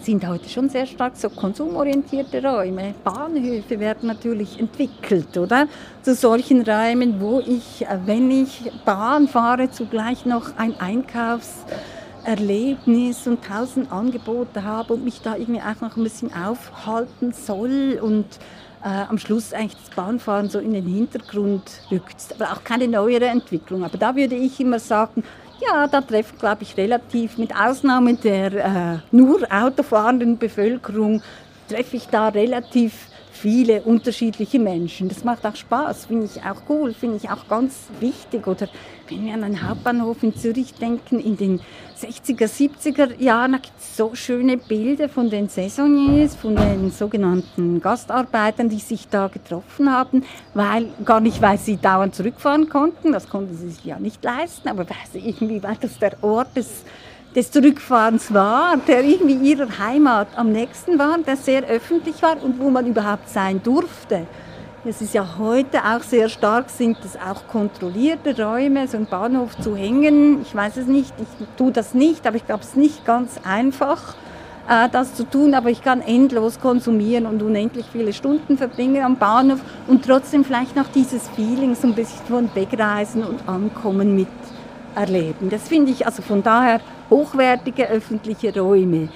sind 0.00 0.26
heute 0.26 0.48
schon 0.48 0.70
sehr 0.70 0.86
stark 0.86 1.16
so 1.16 1.28
konsumorientierte 1.28 2.42
Räume. 2.42 2.94
Bahnhöfe 3.04 3.78
werden 3.78 4.06
natürlich 4.06 4.58
entwickelt, 4.58 5.36
oder? 5.36 5.68
Zu 6.00 6.14
solchen 6.14 6.62
Räumen, 6.62 7.20
wo 7.20 7.40
ich, 7.40 7.82
äh, 7.82 7.98
wenn 8.06 8.30
ich 8.30 8.72
Bahn 8.86 9.28
fahre, 9.28 9.70
zugleich 9.70 10.24
noch 10.24 10.56
ein 10.56 10.74
Einkaufserlebnis 12.28 13.26
und 13.26 13.44
tausend 13.44 13.90
Angebote 13.90 14.62
habe 14.62 14.94
und 14.94 15.04
mich 15.04 15.20
da 15.22 15.36
irgendwie 15.36 15.60
auch 15.60 15.80
noch 15.80 15.96
ein 15.96 16.02
bisschen 16.02 16.30
aufhalten 16.34 17.32
soll 17.32 17.98
und 18.00 18.26
äh, 18.84 19.04
am 19.08 19.18
Schluss 19.18 19.52
eigentlich 19.52 19.80
das 19.86 19.94
Bahnfahren 19.94 20.48
so 20.48 20.58
in 20.58 20.72
den 20.72 20.86
Hintergrund 20.86 21.62
rückt. 21.90 22.34
Aber 22.38 22.52
auch 22.52 22.64
keine 22.64 22.86
neuere 22.86 23.26
Entwicklung. 23.26 23.82
Aber 23.84 23.98
da 23.98 24.14
würde 24.14 24.34
ich 24.34 24.60
immer 24.60 24.78
sagen, 24.78 25.24
ja, 25.60 25.88
da 25.88 26.00
trifft, 26.00 26.38
glaube 26.38 26.62
ich, 26.62 26.76
relativ, 26.76 27.38
mit 27.38 27.54
Ausnahme 27.56 28.14
der 28.14 28.52
äh, 28.52 28.98
nur 29.10 29.40
autofahrenden 29.50 30.38
Bevölkerung, 30.38 31.22
treffe 31.68 31.96
ich 31.96 32.06
da 32.08 32.28
relativ 32.28 33.08
viele 33.38 33.82
unterschiedliche 33.82 34.58
Menschen. 34.58 35.08
Das 35.08 35.24
macht 35.24 35.46
auch 35.46 35.54
Spaß, 35.54 36.06
finde 36.06 36.26
ich 36.26 36.42
auch 36.42 36.62
cool, 36.68 36.92
finde 36.92 37.16
ich 37.16 37.30
auch 37.30 37.48
ganz 37.48 37.88
wichtig. 38.00 38.46
Oder 38.46 38.68
wenn 39.08 39.24
wir 39.24 39.34
an 39.34 39.44
einen 39.44 39.68
Hauptbahnhof 39.68 40.22
in 40.22 40.36
Zürich 40.36 40.74
denken, 40.74 41.20
in 41.20 41.36
den 41.36 41.60
60er, 41.98 42.46
70er 42.46 43.20
Jahren, 43.20 43.52
da 43.52 43.58
gibt 43.58 43.78
es 43.78 43.96
so 43.96 44.14
schöne 44.14 44.56
Bilder 44.56 45.08
von 45.08 45.30
den 45.30 45.48
Saisoniers, 45.48 46.36
von 46.36 46.56
den 46.56 46.90
sogenannten 46.90 47.80
Gastarbeitern, 47.80 48.68
die 48.68 48.78
sich 48.78 49.08
da 49.08 49.28
getroffen 49.28 49.92
haben, 49.92 50.24
weil, 50.54 50.86
gar 51.04 51.20
nicht, 51.20 51.40
weil 51.40 51.58
sie 51.58 51.76
dauernd 51.76 52.14
zurückfahren 52.14 52.68
konnten, 52.68 53.12
das 53.12 53.28
konnten 53.28 53.56
sie 53.56 53.70
sich 53.70 53.84
ja 53.84 53.98
nicht 53.98 54.22
leisten, 54.22 54.68
aber 54.68 54.88
weil 54.88 54.96
sie 55.12 55.20
irgendwie, 55.20 55.62
weil 55.62 55.76
das 55.80 55.98
der 55.98 56.22
Ort 56.22 56.56
des 56.56 56.84
des 57.38 57.52
Zurückfahrens 57.52 58.34
war, 58.34 58.76
der 58.78 59.04
irgendwie 59.04 59.34
ihrer 59.34 59.78
Heimat 59.78 60.26
am 60.34 60.50
nächsten 60.50 60.98
war, 60.98 61.18
der 61.18 61.36
sehr 61.36 61.62
öffentlich 61.68 62.20
war 62.20 62.42
und 62.42 62.58
wo 62.58 62.68
man 62.68 62.84
überhaupt 62.84 63.28
sein 63.28 63.62
durfte. 63.62 64.26
Es 64.84 65.00
ist 65.00 65.14
ja 65.14 65.24
heute 65.38 65.78
auch 65.84 66.02
sehr 66.02 66.28
stark, 66.28 66.68
sind 66.68 66.96
es 67.04 67.14
auch 67.14 67.46
kontrollierte 67.46 68.36
Räume, 68.42 68.88
so 68.88 68.96
ein 68.96 69.06
Bahnhof 69.06 69.56
zu 69.60 69.76
hängen. 69.76 70.42
Ich 70.42 70.52
weiß 70.52 70.78
es 70.78 70.86
nicht, 70.88 71.14
ich 71.16 71.46
tue 71.56 71.70
das 71.70 71.94
nicht, 71.94 72.26
aber 72.26 72.34
ich 72.34 72.44
glaube, 72.44 72.62
es 72.64 72.70
ist 72.70 72.76
nicht 72.76 73.04
ganz 73.04 73.38
einfach, 73.44 74.16
äh, 74.68 74.88
das 74.90 75.14
zu 75.14 75.22
tun. 75.22 75.54
Aber 75.54 75.70
ich 75.70 75.82
kann 75.84 76.00
endlos 76.00 76.58
konsumieren 76.58 77.24
und 77.24 77.40
unendlich 77.40 77.86
viele 77.92 78.12
Stunden 78.12 78.58
verbringen 78.58 79.04
am 79.04 79.16
Bahnhof 79.16 79.60
und 79.86 80.04
trotzdem 80.04 80.44
vielleicht 80.44 80.74
noch 80.74 80.88
dieses 80.88 81.28
Feeling 81.28 81.76
so 81.76 81.86
ein 81.86 81.94
bisschen 81.94 82.26
von 82.26 82.50
Wegreisen 82.54 83.22
und 83.22 83.48
Ankommen 83.48 84.26
miterleben. 84.96 85.50
Das 85.50 85.68
finde 85.68 85.92
ich 85.92 86.04
also 86.04 86.22
von 86.22 86.42
daher 86.42 86.80
hochwertige 87.10 87.88
öffentliche 87.88 88.58
Räume. 88.58 89.08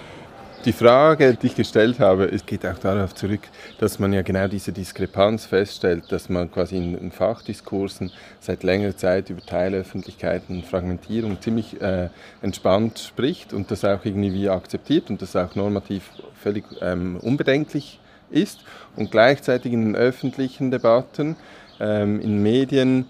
Die 0.64 0.72
Frage, 0.72 1.34
die 1.34 1.48
ich 1.48 1.56
gestellt 1.56 1.98
habe, 1.98 2.26
es 2.26 2.46
geht 2.46 2.64
auch 2.64 2.78
darauf 2.78 3.16
zurück, 3.16 3.40
dass 3.78 3.98
man 3.98 4.12
ja 4.12 4.22
genau 4.22 4.46
diese 4.46 4.70
Diskrepanz 4.70 5.44
feststellt, 5.44 6.04
dass 6.12 6.28
man 6.28 6.52
quasi 6.52 6.76
in, 6.76 7.10
Fachdiskursen 7.10 8.12
seit 8.38 8.62
längerer 8.62 8.96
Zeit 8.96 9.28
über 9.28 9.40
Teilöffentlichkeiten, 9.40 10.62
Fragmentierung 10.62 11.40
ziemlich 11.40 11.82
äh, 11.82 12.10
entspannt 12.42 13.00
spricht 13.00 13.52
und 13.52 13.72
das 13.72 13.84
auch 13.84 14.04
irgendwie 14.04 14.32
wie 14.32 14.48
akzeptiert 14.48 15.10
und 15.10 15.20
das 15.20 15.34
auch 15.34 15.56
normativ 15.56 16.10
völlig 16.40 16.64
ähm, 16.80 17.16
unbedenklich 17.20 17.98
ist 18.30 18.60
und 18.94 19.10
gleichzeitig 19.10 19.72
in 19.72 19.96
öffentlichen 19.96 20.70
Debatten, 20.70 21.34
ähm, 21.80 22.20
in 22.20 22.40
Medien, 22.40 23.06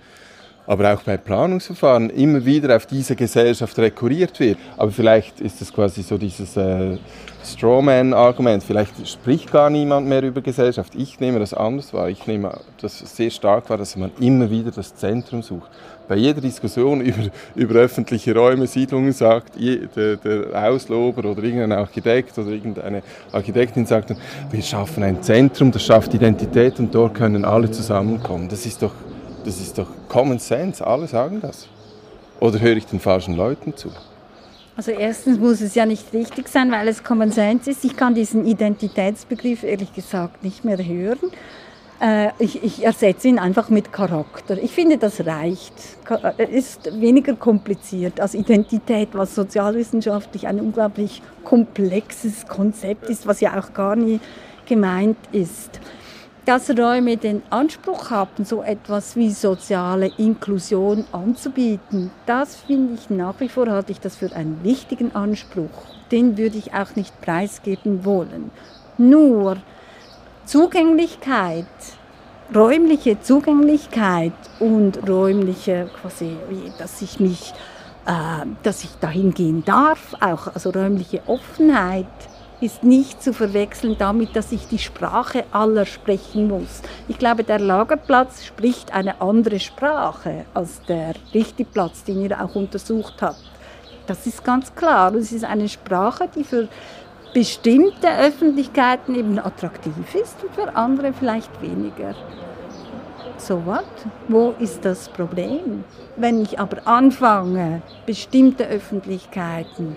aber 0.67 0.95
auch 0.95 1.03
bei 1.03 1.17
Planungsverfahren 1.17 2.11
immer 2.11 2.45
wieder 2.45 2.77
auf 2.77 2.87
diese 2.87 3.17
Gesellschaft 3.17 3.79
rekurriert 3.79 4.39
wird. 4.39 4.59
Aber 4.77 4.91
vielleicht 4.91 5.41
ist 5.41 5.61
es 5.61 5.73
quasi 5.73 6.03
so 6.03 6.19
dieses 6.19 6.57
äh, 6.57 6.99
Strawman-Argument. 7.45 8.63
Vielleicht 8.63 9.07
spricht 9.09 9.51
gar 9.51 9.71
niemand 9.71 10.07
mehr 10.07 10.23
über 10.23 10.41
Gesellschaft. 10.41 10.95
Ich 10.95 11.19
nehme 11.19 11.41
das 11.41 11.53
anders 11.53 11.93
wahr. 11.93 12.09
Ich 12.09 12.27
nehme 12.27 12.59
das 12.81 12.99
sehr 12.99 13.31
stark 13.31 13.69
wahr, 13.71 13.79
dass 13.79 13.97
man 13.97 14.13
immer 14.21 14.51
wieder 14.51 14.71
das 14.71 14.95
Zentrum 14.95 15.43
sucht. 15.43 15.71
Bei 16.07 16.15
jeder 16.17 16.41
Diskussion 16.41 17.01
über, 17.03 17.31
über 17.57 17.75
öffentliche 17.81 18.35
Räume, 18.35 18.67
Siedlungen 18.67 19.13
sagt 19.13 19.55
der, 19.57 20.17
der 20.17 20.71
Auslober 20.71 21.29
oder 21.29 21.43
irgendein 21.43 21.73
Architekt 21.73 22.39
oder 22.39 22.51
irgendeine 22.51 23.03
Architektin 23.33 23.87
sagt 23.87 24.15
wir 24.51 24.63
schaffen 24.63 25.03
ein 25.03 25.23
Zentrum, 25.23 25.73
das 25.73 25.85
schafft 25.85 26.15
Identität 26.15 26.79
und 26.79 26.95
dort 26.95 27.15
können 27.15 27.45
alle 27.45 27.71
zusammenkommen. 27.71 28.49
Das 28.49 28.67
ist 28.67 28.83
doch 28.83 28.93
das 29.45 29.61
ist 29.61 29.79
doch 29.79 29.87
Common 30.09 30.39
Sense, 30.39 30.87
alle 30.87 31.07
sagen 31.07 31.41
das. 31.41 31.69
Oder 32.41 32.61
höre 32.61 32.77
ich 32.77 32.87
den 32.87 33.01
falschen 33.01 33.37
Leuten 33.37 33.77
zu? 33.77 33.91
Also 34.77 34.91
erstens 34.91 35.39
muss 35.39 35.61
es 35.61 35.75
ja 35.75 35.85
nicht 35.85 36.13
richtig 36.13 36.49
sein, 36.49 36.73
weil 36.73 36.89
es 36.89 37.05
Common 37.05 37.31
Sense 37.31 37.71
ist. 37.71 37.85
Ich 37.85 37.97
kann 37.97 38.15
diesen 38.15 38.47
Identitätsbegriff 38.47 39.63
ehrlich 39.63 39.93
gesagt 39.93 40.43
nicht 40.43 40.65
mehr 40.65 40.79
hören. 40.79 41.31
Äh, 42.01 42.31
ich, 42.39 42.65
ich 42.65 42.85
ersetze 42.85 43.29
ihn 43.29 43.39
einfach 43.39 43.69
mit 43.69 43.93
Charakter. 43.93 44.57
Ich 44.57 44.73
finde, 44.73 44.97
das 44.97 45.25
reicht. 45.27 45.75
Es 46.39 46.49
ist 46.49 47.01
weniger 47.01 47.35
kompliziert 47.35 48.19
als 48.21 48.35
Identität, 48.35 49.11
was 49.13 49.35
sozialwissenschaftlich 49.35 50.47
ein 50.47 50.59
unglaublich 50.59 51.23
komplexes 51.45 52.47
Konzept 52.47 53.11
ist, 53.11 53.27
was 53.27 53.41
ja 53.41 53.61
auch 53.61 53.75
gar 53.75 53.95
nie 53.95 54.21
gemeint 54.67 55.19
ist 55.33 55.81
dass 56.45 56.71
Räume 56.71 57.17
den 57.17 57.43
Anspruch 57.51 58.11
haben, 58.11 58.45
so 58.45 58.63
etwas 58.63 59.15
wie 59.15 59.31
soziale 59.31 60.11
Inklusion 60.17 61.05
anzubieten, 61.13 62.11
das 62.27 62.57
finde 62.57 62.95
ich 62.95 63.11
nach 63.11 63.39
wie 63.39 63.49
vor, 63.49 63.69
halte 63.69 63.93
ich 63.93 64.01
das 64.01 64.17
für 64.17 64.35
einen 64.35 64.63
wichtigen 64.65 65.15
Anspruch. 65.15 65.87
Den 66.11 66.37
würde 66.37 66.59
ich 66.59 66.75
auch 66.75 66.97
nicht 66.97 67.21
preisgeben 67.21 68.05
wollen. 68.05 68.51
Nur 68.99 69.59
Zugänglichkeit, 70.45 71.67
räumliche 72.55 73.21
Zugänglichkeit 73.21 74.33
und 74.59 75.09
räumliche, 75.09 75.89
quasi, 76.01 76.37
dass 76.79 77.01
ich 77.03 77.21
mich, 77.21 77.55
äh, 78.07 78.47
dass 78.65 78.83
ich 78.83 78.91
dahin 79.01 79.33
gehen 79.33 79.65
darf, 79.65 80.15
auch 80.21 80.49
also 80.49 80.71
räumliche 80.71 81.23
Offenheit, 81.29 82.07
ist 82.63 82.85
nicht 82.85 83.23
zu 83.23 83.33
verwechseln 83.33 83.97
damit, 83.99 84.37
dass 84.37 84.53
ich 84.53 84.69
die 84.69 84.79
Sprache 84.79 85.45
aller 85.51 85.85
sprechen 85.85 86.49
muss. 86.49 86.81
Ich 87.09 87.19
glaube, 87.19 87.43
der 87.45 87.59
Lagerplatz 87.59 88.45
spricht 88.45 88.95
eine 88.95 89.21
andere 89.21 89.59
Sprache 89.59 90.45
als 90.55 90.81
der 90.83 91.15
Richtigplatz, 91.35 92.05
den 92.05 92.23
ihr 92.23 92.43
auch 92.43 92.55
untersucht 92.55 93.21
habt. 93.21 93.43
Das 94.07 94.27
ist 94.27 94.45
ganz 94.45 94.75
klar. 94.75 95.15
Es 95.15 95.33
ist 95.33 95.45
eine 95.45 95.69
Sprache, 95.69 96.29
die 96.35 96.45
für 96.45 96.69
bestimmte 97.35 98.09
Öffentlichkeiten 98.19 99.15
eben 99.15 99.39
attraktiv 99.39 100.15
ist 100.15 100.43
und 100.43 100.55
für 100.55 100.75
andere 100.77 101.13
vielleicht 101.13 101.61
weniger. 101.61 102.15
So 103.39 103.61
was? 103.67 103.85
Wo 104.29 104.55
ist 104.61 104.85
das 104.85 105.09
Problem? 105.09 105.83
Wenn 106.17 106.43
ich 106.43 106.61
aber 106.61 106.87
anfange, 106.87 107.83
bestimmte 108.07 108.67
Öffentlichkeiten 108.67 109.97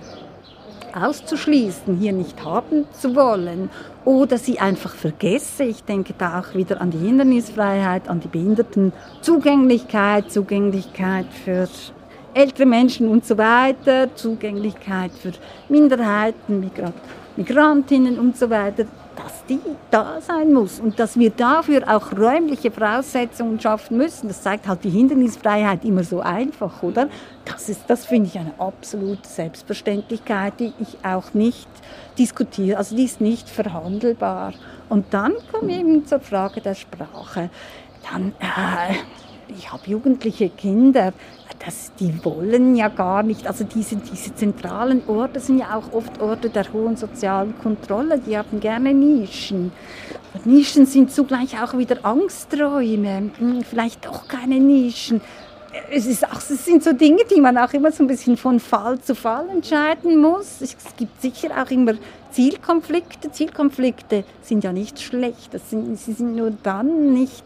auszuschließen, 0.96 1.98
hier 1.98 2.14
nicht 2.14 2.44
haben 2.44 2.86
zu 2.94 3.16
wollen 3.16 3.70
oder 4.06 4.38
sie 4.38 4.60
einfach 4.60 4.96
vergesse. 4.96 5.66
Ich 5.66 5.84
denke 5.84 6.14
da 6.18 6.40
auch 6.40 6.56
wieder 6.56 6.80
an 6.82 6.92
die 6.92 7.00
Hindernisfreiheit, 7.00 8.08
an 8.08 8.22
die 8.22 8.28
Behindertenzugänglichkeit, 8.28 10.32
Zugänglichkeit 10.32 11.26
für 11.44 11.68
ältere 12.34 12.66
Menschen 12.66 13.08
und 13.08 13.26
so 13.26 13.38
weiter, 13.38 14.14
Zugänglichkeit 14.16 15.12
für 15.12 15.32
Minderheiten, 15.70 16.72
Migrantinnen 17.38 18.20
und 18.20 18.38
so 18.38 18.50
weiter. 18.50 18.86
Das 19.16 19.45
die 19.47 19.59
da 19.91 20.20
sein 20.22 20.51
muss 20.51 20.80
und 20.80 20.99
dass 20.99 21.18
wir 21.18 21.30
dafür 21.30 21.84
auch 21.88 22.11
räumliche 22.18 22.72
Voraussetzungen 22.72 23.59
schaffen 23.59 23.97
müssen. 23.97 24.28
Das 24.28 24.41
zeigt 24.41 24.68
halt 24.68 24.84
die 24.84 24.89
Hindernisfreiheit 24.89 25.86
immer 25.86 26.03
so 26.03 26.20
einfach, 26.20 26.84
oder? 26.84 27.07
Das, 27.45 27.70
ist, 27.70 27.84
das 27.88 28.05
finde 28.05 28.30
ich 28.30 28.39
eine 28.39 28.53
absolute 28.57 29.28
Selbstverständlichkeit, 29.28 30.59
die 30.59 30.74
ich 30.80 30.97
auch 31.03 31.34
nicht 31.34 31.70
diskutiere. 32.18 32.78
Also 32.78 32.95
die 32.95 33.05
ist 33.05 33.22
nicht 33.22 33.49
verhandelbar. 33.49 34.53
Und 34.89 35.13
dann 35.13 35.34
kommen 35.51 35.70
wir 35.70 35.80
eben 35.80 36.05
zur 36.05 36.20
Frage 36.20 36.61
der 36.61 36.76
Sprache. 36.76 37.49
Dann, 38.11 38.34
äh, 38.39 38.95
ich 39.50 39.72
habe 39.72 39.84
jugendliche 39.88 40.50
Kinder, 40.50 41.14
das, 41.66 41.91
die 42.00 42.24
wollen 42.24 42.76
ja 42.76 42.89
gar 42.89 43.24
nicht, 43.24 43.48
also 43.48 43.64
diese, 43.64 43.96
diese 43.96 44.36
zentralen 44.36 45.02
Orte 45.08 45.39
sind 45.39 45.60
ja 45.60 45.76
auch 45.76 45.93
oft 45.93 46.22
Orte 46.22 46.50
der 46.50 46.72
hohen 46.74 46.98
sozialen 46.98 47.58
Kontrolle, 47.60 48.20
die 48.20 48.38
haben 48.38 48.60
gerne 48.60 48.93
Nischen. 48.93 49.72
Und 50.34 50.46
Nischen 50.46 50.86
sind 50.86 51.12
zugleich 51.12 51.62
auch 51.62 51.78
wieder 51.78 51.98
Angsträume, 52.04 53.32
hm, 53.38 53.64
vielleicht 53.64 54.06
doch 54.06 54.28
keine 54.28 54.60
Nischen. 54.60 55.22
Es, 55.91 56.06
ist 56.06 56.26
auch, 56.26 56.38
es 56.38 56.66
sind 56.66 56.84
so 56.84 56.93
Dinge, 56.93 57.24
die 57.30 57.41
man 57.41 57.58
auch 57.58 57.74
immer 57.74 57.91
so 57.91 58.04
ein 58.04 58.08
bisschen 58.08 58.38
von 58.38 58.60
Fall 58.60 59.00
zu 59.00 59.14
Fall 59.14 59.50
entscheiden 59.50 60.22
muss. 60.22 60.62
Es 60.62 60.78
gibt 60.96 61.22
sicher 61.22 61.50
auch 61.62 61.70
immer 61.70 61.96
Zielkonflikte. 62.32 63.32
Zielkonflikte 63.32 64.24
sind 64.41 64.64
ja 64.64 64.72
nicht 64.72 65.02
schlecht, 65.02 65.54
das 65.54 65.70
sind, 65.70 65.98
sie 65.98 66.14
sind 66.14 66.36
nur 66.36 66.52
dann 66.64 67.14
nicht 67.14 67.43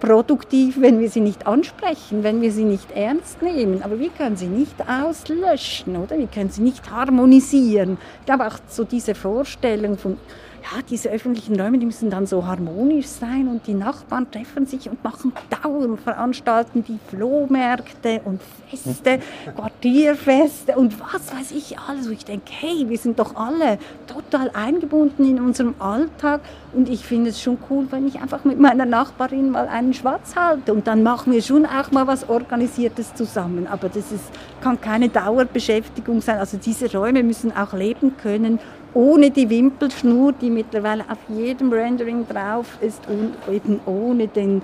produktiv, 0.00 0.80
wenn 0.80 1.00
wir 1.00 1.10
sie 1.10 1.20
nicht 1.20 1.46
ansprechen, 1.46 2.22
wenn 2.22 2.40
wir 2.40 2.52
sie 2.52 2.64
nicht 2.64 2.90
ernst 2.92 3.42
nehmen. 3.42 3.82
Aber 3.82 3.98
wir 3.98 4.10
können 4.10 4.36
sie 4.36 4.46
nicht 4.46 4.76
auslöschen, 4.88 5.96
oder? 5.96 6.18
Wir 6.18 6.28
können 6.28 6.50
sie 6.50 6.62
nicht 6.62 6.90
harmonisieren. 6.90 7.98
Ich 8.20 8.26
glaube 8.26 8.46
auch 8.46 8.58
so 8.68 8.84
diese 8.84 9.14
Vorstellung 9.14 9.98
von 9.98 10.18
ja, 10.62 10.82
diese 10.88 11.10
öffentlichen 11.10 11.58
Räume, 11.60 11.78
die 11.78 11.86
müssen 11.86 12.10
dann 12.10 12.26
so 12.26 12.46
harmonisch 12.46 13.06
sein 13.06 13.48
und 13.48 13.66
die 13.66 13.74
Nachbarn 13.74 14.30
treffen 14.30 14.66
sich 14.66 14.88
und 14.88 15.02
machen 15.02 15.32
dauernd, 15.62 16.00
veranstalten 16.00 16.84
die 16.84 16.98
Flohmärkte 17.08 18.20
und 18.24 18.40
Feste, 18.68 19.20
Quartierfeste 19.56 20.76
und 20.76 20.98
was 21.00 21.32
weiß 21.34 21.52
ich 21.52 21.78
alles. 21.78 22.06
Und 22.06 22.12
ich 22.14 22.24
denke, 22.24 22.50
hey, 22.50 22.88
wir 22.88 22.98
sind 22.98 23.18
doch 23.18 23.36
alle 23.36 23.78
total 24.06 24.50
eingebunden 24.52 25.24
in 25.24 25.40
unserem 25.40 25.74
Alltag 25.78 26.40
und 26.72 26.88
ich 26.88 27.04
finde 27.04 27.30
es 27.30 27.40
schon 27.40 27.58
cool, 27.70 27.86
wenn 27.90 28.06
ich 28.06 28.20
einfach 28.20 28.44
mit 28.44 28.58
meiner 28.58 28.84
Nachbarin 28.84 29.50
mal 29.50 29.68
einen 29.68 29.94
Schwarz 29.94 30.36
halte 30.36 30.74
und 30.74 30.86
dann 30.86 31.02
machen 31.02 31.32
wir 31.32 31.42
schon 31.42 31.64
auch 31.64 31.90
mal 31.92 32.06
was 32.06 32.28
Organisiertes 32.28 33.14
zusammen. 33.14 33.66
Aber 33.66 33.88
das 33.88 34.12
ist, 34.12 34.24
kann 34.60 34.80
keine 34.80 35.08
Dauerbeschäftigung 35.08 36.20
sein. 36.20 36.38
Also 36.38 36.58
diese 36.58 36.92
Räume 36.92 37.22
müssen 37.22 37.56
auch 37.56 37.72
leben 37.72 38.16
können 38.16 38.58
ohne 38.94 39.30
die 39.30 39.48
Wimpelschnur, 39.50 40.32
die 40.32 40.50
mittlerweile 40.50 41.04
auf 41.08 41.18
jedem 41.28 41.72
Rendering 41.72 42.26
drauf 42.28 42.78
ist 42.80 43.02
und 43.08 43.34
eben 43.52 43.80
ohne 43.86 44.28
den 44.28 44.62